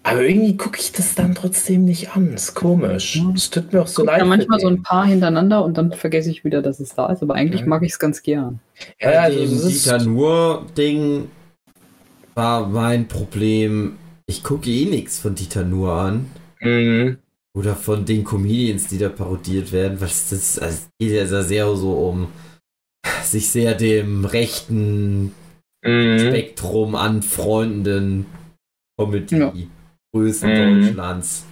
[0.03, 2.33] Aber irgendwie gucke ich das dann trotzdem nicht an.
[2.33, 3.21] Ist komisch.
[3.35, 4.19] Es tut mir auch so leid.
[4.19, 7.21] ja manchmal so ein paar hintereinander und dann vergesse ich wieder, dass es da ist.
[7.21, 7.67] Aber eigentlich Ja.
[7.67, 8.59] mag ich es ganz gern.
[8.99, 11.29] Ja, Bei also das ist, Dieter Nur-Ding
[12.33, 16.27] war mein Problem, ich gucke eh nichts von Dieter Nur an.
[16.61, 17.17] Mhm.
[17.57, 21.25] Oder von den Comedians, die da parodiert werden, weil es das also es geht ja
[21.25, 22.27] sehr, sehr so um
[23.23, 25.33] sich sehr dem rechten
[25.83, 26.19] Mhm.
[26.19, 28.25] Spektrum anfreundenden
[28.97, 29.69] Comedy
[30.13, 30.81] Größen Mhm.
[30.83, 31.45] Deutschlands.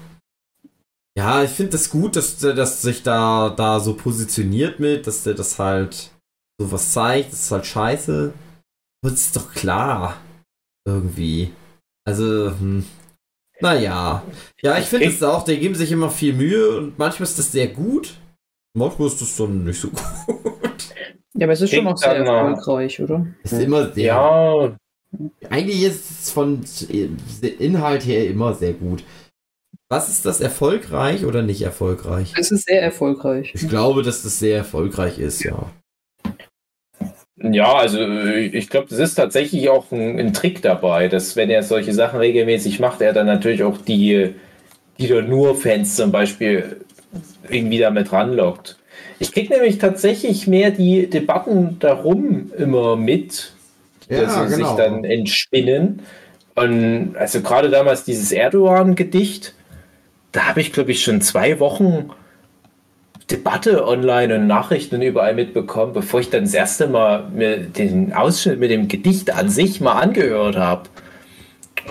[1.17, 5.23] Ja, ich finde das gut, dass der das sich da, da so positioniert mit, dass
[5.23, 6.11] der das halt
[6.59, 7.33] sowas zeigt.
[7.33, 8.33] Das ist halt scheiße.
[9.03, 10.17] Aber das ist doch klar.
[10.87, 11.51] Irgendwie.
[12.05, 12.85] Also, hm.
[13.59, 14.23] naja.
[14.61, 17.51] Ja, ich finde es auch, die geben sich immer viel Mühe und manchmal ist das
[17.51, 18.15] sehr gut.
[18.75, 19.89] Mordwurst ist dann nicht so
[20.27, 20.93] gut.
[21.33, 23.25] Ja, aber es ist schon Klingt noch sehr dann mal- erfolgreich, oder?
[23.43, 24.05] Ist immer sehr.
[24.05, 24.77] Ja,
[25.49, 26.63] Eigentlich ist es von
[27.59, 29.03] Inhalt her immer sehr gut.
[29.89, 32.33] Was ist das erfolgreich oder nicht erfolgreich?
[32.37, 33.53] Es ist sehr erfolgreich.
[33.55, 35.71] Ich glaube, dass das sehr erfolgreich ist, ja.
[37.39, 41.63] Ja, also ich glaube, das ist tatsächlich auch ein, ein Trick dabei, dass wenn er
[41.63, 44.33] solche Sachen regelmäßig macht, er dann natürlich auch die,
[44.97, 46.81] die nur Fans zum Beispiel
[47.47, 48.77] irgendwie damit ranlockt.
[49.19, 53.53] Ich kriege nämlich tatsächlich mehr die Debatten darum immer mit,
[54.09, 56.01] dass sie sich dann entspinnen.
[56.55, 59.53] Und also gerade damals dieses Erdogan-Gedicht,
[60.31, 62.09] da habe ich, glaube ich, schon zwei Wochen
[63.29, 68.59] Debatte online und Nachrichten überall mitbekommen, bevor ich dann das erste Mal mir den Ausschnitt
[68.59, 70.83] mit dem Gedicht an sich mal angehört habe.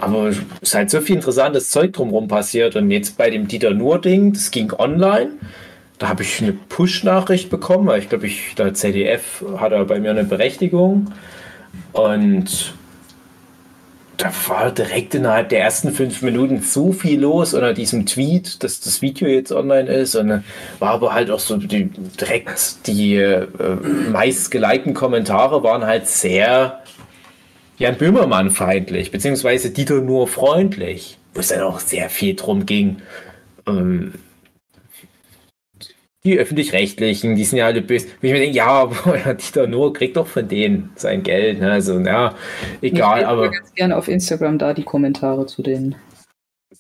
[0.01, 2.77] Aber es ist halt so viel interessantes Zeug drumherum passiert.
[2.77, 5.33] Und jetzt bei dem Dieter Nur-Ding, das ging online.
[5.99, 9.99] Da habe ich eine Push-Nachricht bekommen, weil ich glaube, ich, der ZDF hat da bei
[10.01, 11.12] mir eine Berechtigung.
[11.97, 12.74] Und
[14.18, 18.80] da war direkt innerhalb der ersten fünf Minuten so viel los unter diesem Tweet, dass
[18.80, 20.14] das Video jetzt online ist.
[20.14, 20.44] Und
[20.78, 21.90] war aber halt auch so die,
[22.20, 23.47] direkt die äh,
[24.11, 26.80] meist gelikten Kommentare waren halt sehr
[27.78, 33.03] Jan Böhmermann feindlich, beziehungsweise Dieter nur freundlich, wo es dann auch sehr viel drum ging.
[33.66, 34.14] Ähm,
[36.27, 38.09] die öffentlich-rechtlichen, die sind ja alle böse.
[38.20, 41.61] Wo ich mir denke, ja, aber Dieter Nuhr kriegt doch von denen sein Geld.
[41.61, 41.70] Ne?
[41.70, 42.35] Also, ja,
[42.83, 43.51] egal, ich aber.
[43.51, 45.95] ganz gerne auf Instagram da die Kommentare zu den,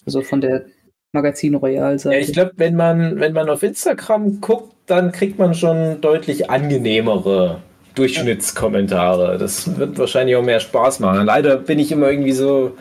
[0.04, 0.66] also von der
[1.12, 5.54] Magazin Royal Ja, ich glaube, wenn man, wenn man auf Instagram guckt, dann kriegt man
[5.54, 7.62] schon deutlich angenehmere
[7.94, 9.38] Durchschnittskommentare.
[9.38, 11.26] Das wird wahrscheinlich auch mehr Spaß machen.
[11.26, 12.76] Leider bin ich immer irgendwie so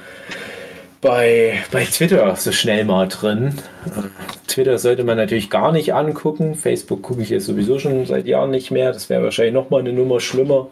[1.06, 3.54] bei, bei Twitter so schnell mal drin.
[4.48, 6.56] Twitter sollte man natürlich gar nicht angucken.
[6.56, 8.92] Facebook gucke ich jetzt sowieso schon seit Jahren nicht mehr.
[8.92, 10.68] Das wäre wahrscheinlich noch mal eine Nummer schlimmer.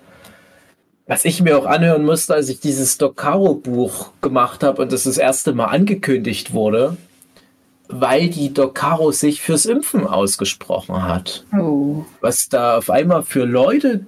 [1.05, 5.19] Was ich mir auch anhören musste, als ich dieses Docaro-Buch gemacht habe und das das
[5.19, 6.97] erste Mal angekündigt wurde,
[7.87, 11.45] weil die Docaro sich fürs Impfen ausgesprochen hat.
[11.55, 12.05] oh.
[12.21, 14.05] Was da auf einmal für Leute,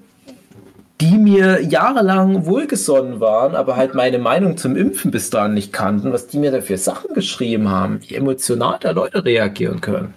[1.01, 6.13] die mir jahrelang wohlgesonnen waren, aber halt meine Meinung zum Impfen bis dahin nicht kannten,
[6.13, 10.13] was die mir da für Sachen geschrieben haben, wie emotional da Leute reagieren können.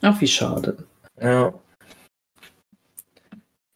[0.00, 0.76] Ach, wie schade.
[1.20, 1.54] Ja.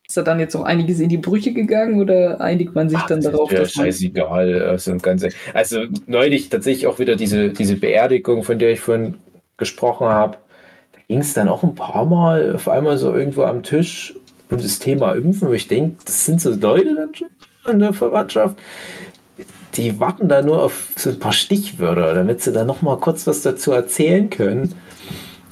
[0.08, 3.20] Ist da dann jetzt auch einiges in die Brüche gegangen oder einigt man sich dann
[3.20, 4.62] darauf, ja, dass man scheißegal.
[4.62, 5.24] Also, ganz,
[5.54, 9.18] also neulich tatsächlich auch wieder diese, diese Beerdigung, von der ich vorhin
[9.56, 10.38] gesprochen habe.
[10.92, 14.14] Da ging es dann auch ein paar Mal auf einmal so irgendwo am Tisch
[14.48, 15.48] das Thema Impfen.
[15.48, 17.28] wo Ich denke, das sind so Leute dann schon
[17.68, 18.56] in der Verwandtschaft.
[19.74, 23.26] Die warten da nur auf so ein paar Stichwörter, damit sie da noch mal kurz
[23.26, 24.74] was dazu erzählen können.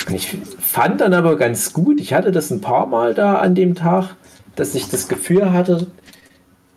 [0.09, 3.55] Und ich fand dann aber ganz gut, ich hatte das ein paar Mal da an
[3.55, 4.17] dem Tag,
[4.57, 5.87] dass ich das Gefühl hatte,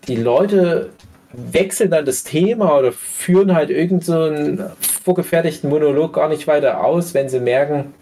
[0.08, 0.90] die Leute
[1.34, 6.84] wechseln dann das Thema oder führen halt irgend so einen vorgefertigten Monolog gar nicht weiter
[6.84, 7.94] aus, wenn sie merken,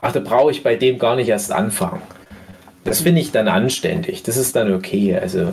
[0.00, 2.02] ach, da brauche ich bei dem gar nicht erst anfangen.
[2.88, 4.22] Das finde ich dann anständig.
[4.22, 5.14] Das ist dann okay.
[5.14, 5.52] Also,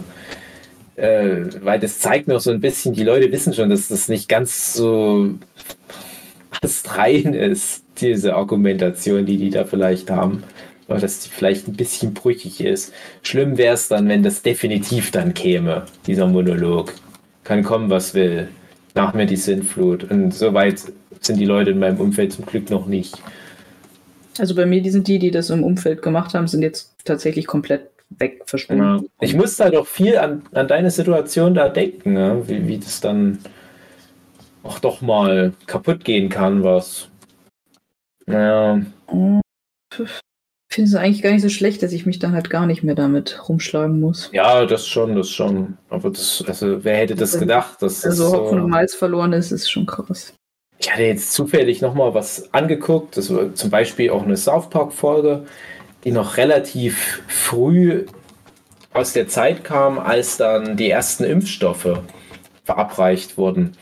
[0.95, 4.29] äh, weil das zeigt auch so ein bisschen, die Leute wissen schon, dass das nicht
[4.29, 5.31] ganz so
[6.87, 10.43] rein ist, diese Argumentation, die die da vielleicht haben.
[10.87, 12.93] Oder dass die vielleicht ein bisschen brüchig ist.
[13.21, 16.93] Schlimm wäre es dann, wenn das definitiv dann käme, dieser Monolog.
[17.43, 18.47] Kann kommen, was will.
[18.93, 20.09] Nach mir die Sintflut.
[20.09, 20.81] Und so weit
[21.19, 23.17] sind die Leute in meinem Umfeld zum Glück noch nicht.
[24.37, 27.47] Also bei mir, die sind die, die das im Umfeld gemacht haben, sind jetzt tatsächlich
[27.47, 28.45] komplett weg, Ja.
[28.45, 29.09] verschwunden.
[29.21, 32.43] Ich muss halt auch viel an, an deine Situation da denken, ne?
[32.47, 33.39] wie, wie das dann
[34.63, 37.09] auch doch mal kaputt gehen kann, was.
[38.25, 38.81] Naja,
[39.97, 40.09] Ich
[40.75, 42.95] finde es eigentlich gar nicht so schlecht, dass ich mich dann halt gar nicht mehr
[42.95, 44.29] damit rumschlagen muss.
[44.33, 45.77] ja, das schon, das schon.
[45.89, 47.77] Aber das, also wer hätte das gedacht?
[47.81, 50.33] Das ist Also Hopfen und so, Malz verloren ist, ist schon krass.
[50.79, 53.15] ich hatte jetzt zufällig noch mal was angeguckt.
[53.17, 55.45] Das war zum Beispiel auch eine South Park-Folge,
[56.05, 58.05] die noch relativ früh
[58.93, 61.99] aus der Zeit kam, als dann die ersten Impfstoffe
[62.63, 63.75] verabreicht wurden.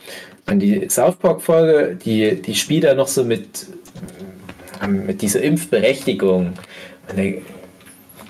[0.46, 3.66] Und die South Park-Folge, die, die spielt da noch so mit,
[4.86, 6.54] mit dieser Impfberechtigung.
[7.08, 7.22] Und da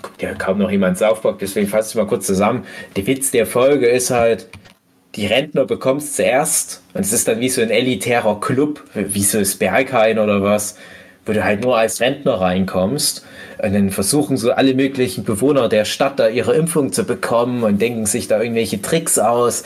[0.03, 2.66] guckt ja kaum noch jemand South Park, deswegen fasse ich mal kurz zusammen.
[2.97, 4.49] Der Witz der Folge ist halt,
[5.15, 9.23] die Rentner bekommen es zuerst und es ist dann wie so ein elitärer Club, wie
[9.23, 10.77] so das Berghain oder was,
[11.25, 13.25] wo du halt nur als Rentner reinkommst.
[13.63, 17.81] Und dann versuchen so alle möglichen Bewohner der Stadt da ihre Impfung zu bekommen und
[17.81, 19.65] denken sich da irgendwelche Tricks aus.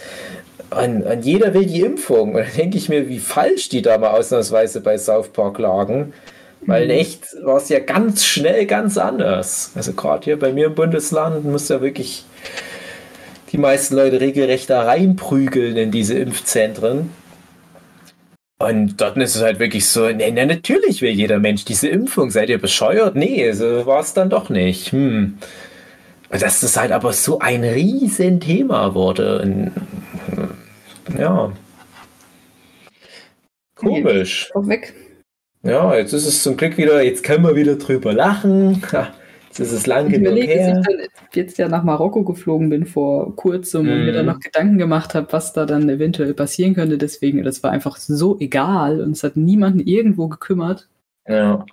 [0.71, 2.35] Und, und jeder will die Impfung.
[2.35, 6.13] Und dann denke ich mir, wie falsch die da mal ausnahmsweise bei South Park lagen.
[6.61, 7.01] Weil in Mhm.
[7.01, 9.73] echt war es ja ganz schnell ganz anders.
[9.75, 12.25] Also gerade hier bei mir im Bundesland muss ja wirklich
[13.53, 17.11] die meisten Leute regelrecht da reinprügeln in diese Impfzentren.
[18.61, 22.31] Und dort ist es halt wirklich so, nee, nee, natürlich will jeder Mensch diese Impfung.
[22.31, 23.15] Seid ihr bescheuert?
[23.15, 24.91] Nee, so war es dann doch nicht.
[24.91, 25.39] Hm.
[26.31, 29.43] Und dass das halt aber so ein Riesenthema wurde.
[29.43, 29.71] Und,
[31.17, 31.53] ja.
[33.77, 34.51] Komisch.
[34.55, 34.93] Auch weg.
[35.63, 38.83] Ja, jetzt ist es zum Glück wieder, jetzt können wir wieder drüber lachen.
[39.59, 40.81] Jetzt ist lang Ich genug überlege, dass her.
[40.81, 44.05] ich dann jetzt ja nach Marokko geflogen bin vor kurzem und Mhm.
[44.07, 46.99] mir dann noch Gedanken gemacht habe, was da dann eventuell passieren könnte.
[46.99, 50.89] Deswegen, das war einfach so egal und es hat niemanden irgendwo gekümmert.
[51.29, 51.65] Ja.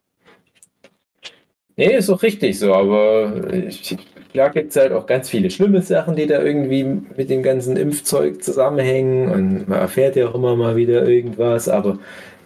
[1.77, 3.97] Nee, ist auch richtig so, aber ich,
[4.31, 7.75] klar gibt es halt auch ganz viele schlimme Sachen, die da irgendwie mit dem ganzen
[7.75, 11.99] Impfzeug zusammenhängen und man erfährt ja auch immer mal wieder irgendwas, aber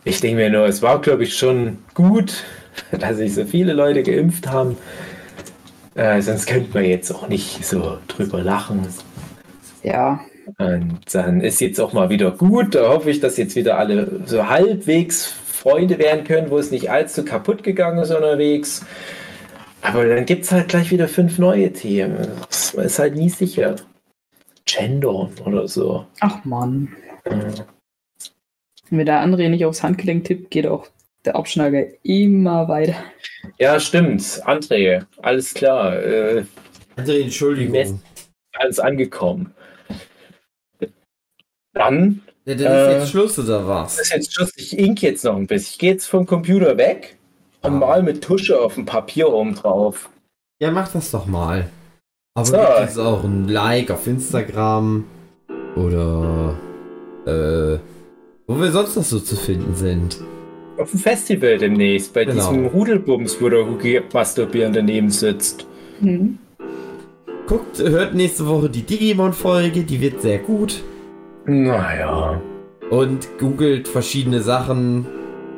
[0.03, 2.43] ich denke mir nur, es war, glaube ich, schon gut,
[2.99, 4.77] dass sich so viele Leute geimpft haben.
[5.99, 8.87] Äh, sonst könnte man jetzt auch nicht so drüber lachen.
[9.83, 10.21] Ja,
[10.57, 12.73] Und dann ist jetzt auch mal wieder gut.
[12.73, 16.89] Da hoffe ich, dass jetzt wieder alle so halbwegs Freunde werden können, wo es nicht
[16.89, 18.85] allzu kaputt gegangen ist unterwegs.
[19.81, 22.29] Aber dann gibt es halt gleich wieder fünf neue Themen.
[22.47, 23.75] Das ist halt nie sicher.
[24.65, 26.05] Gendern oder so.
[26.21, 26.95] ach man.
[27.25, 27.51] Äh,
[28.89, 30.87] Wenn der André nicht aufs Handgelenk tippt, geht auch
[31.25, 32.95] der Abschneiger immer weiter.
[33.57, 34.21] Ja, stimmt.
[34.45, 35.95] André, alles klar.
[36.01, 36.43] Äh,
[36.97, 38.01] André, Entschuldigung.
[38.53, 39.53] Alles angekommen.
[41.73, 43.99] Dann Ja, dann ist Äh, jetzt Schluss oder was?
[43.99, 44.51] ist jetzt Schluss.
[44.57, 45.71] Ich ink jetzt noch ein bisschen.
[45.73, 47.17] Ich gehe jetzt vom Computer weg
[47.61, 47.77] und Ah.
[47.77, 50.09] mal mit Tusche auf dem Papier oben drauf.
[50.61, 51.69] Ja, mach das doch mal.
[52.35, 52.53] Aber So.
[52.57, 55.05] gibt es auch ein Like auf Instagram
[55.75, 56.57] oder
[57.25, 57.77] äh,
[58.47, 60.17] wo wir sonst noch so zu finden sind.
[60.79, 62.35] Auf dem Festival demnächst, bei Genau.
[62.35, 65.65] diesem Rudelbums, wo der Hugi masturbierend daneben sitzt.
[65.99, 66.37] Hm.
[67.47, 70.83] Guckt, hört nächste Woche die Digimon-Folge, die wird sehr gut.
[71.45, 72.39] Naja.
[72.89, 75.05] Und googelt verschiedene Sachen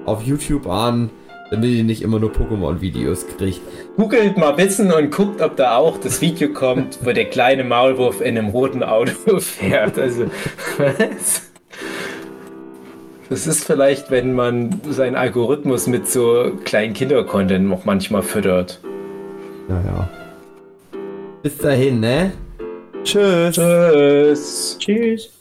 [0.05, 1.09] auf YouTube an,
[1.51, 3.59] damit ihr nicht immer nur Pokémon-Videos kriegt.
[3.97, 8.21] Googelt mal Wissen und guckt, ob da auch das Video kommt, wo der kleine Maulwurf
[8.21, 9.99] in einem roten Auto fährt.
[9.99, 10.25] Also,
[10.77, 11.50] was?
[13.31, 18.81] Das ist vielleicht, wenn man seinen Algorithmus mit so kleinen Kinder-Content noch manchmal füttert.
[19.69, 20.09] Naja.
[21.41, 22.33] Bis dahin, ne?
[23.05, 23.55] Tschüss.
[23.55, 24.77] Tschüss.
[24.79, 25.40] Tschüss.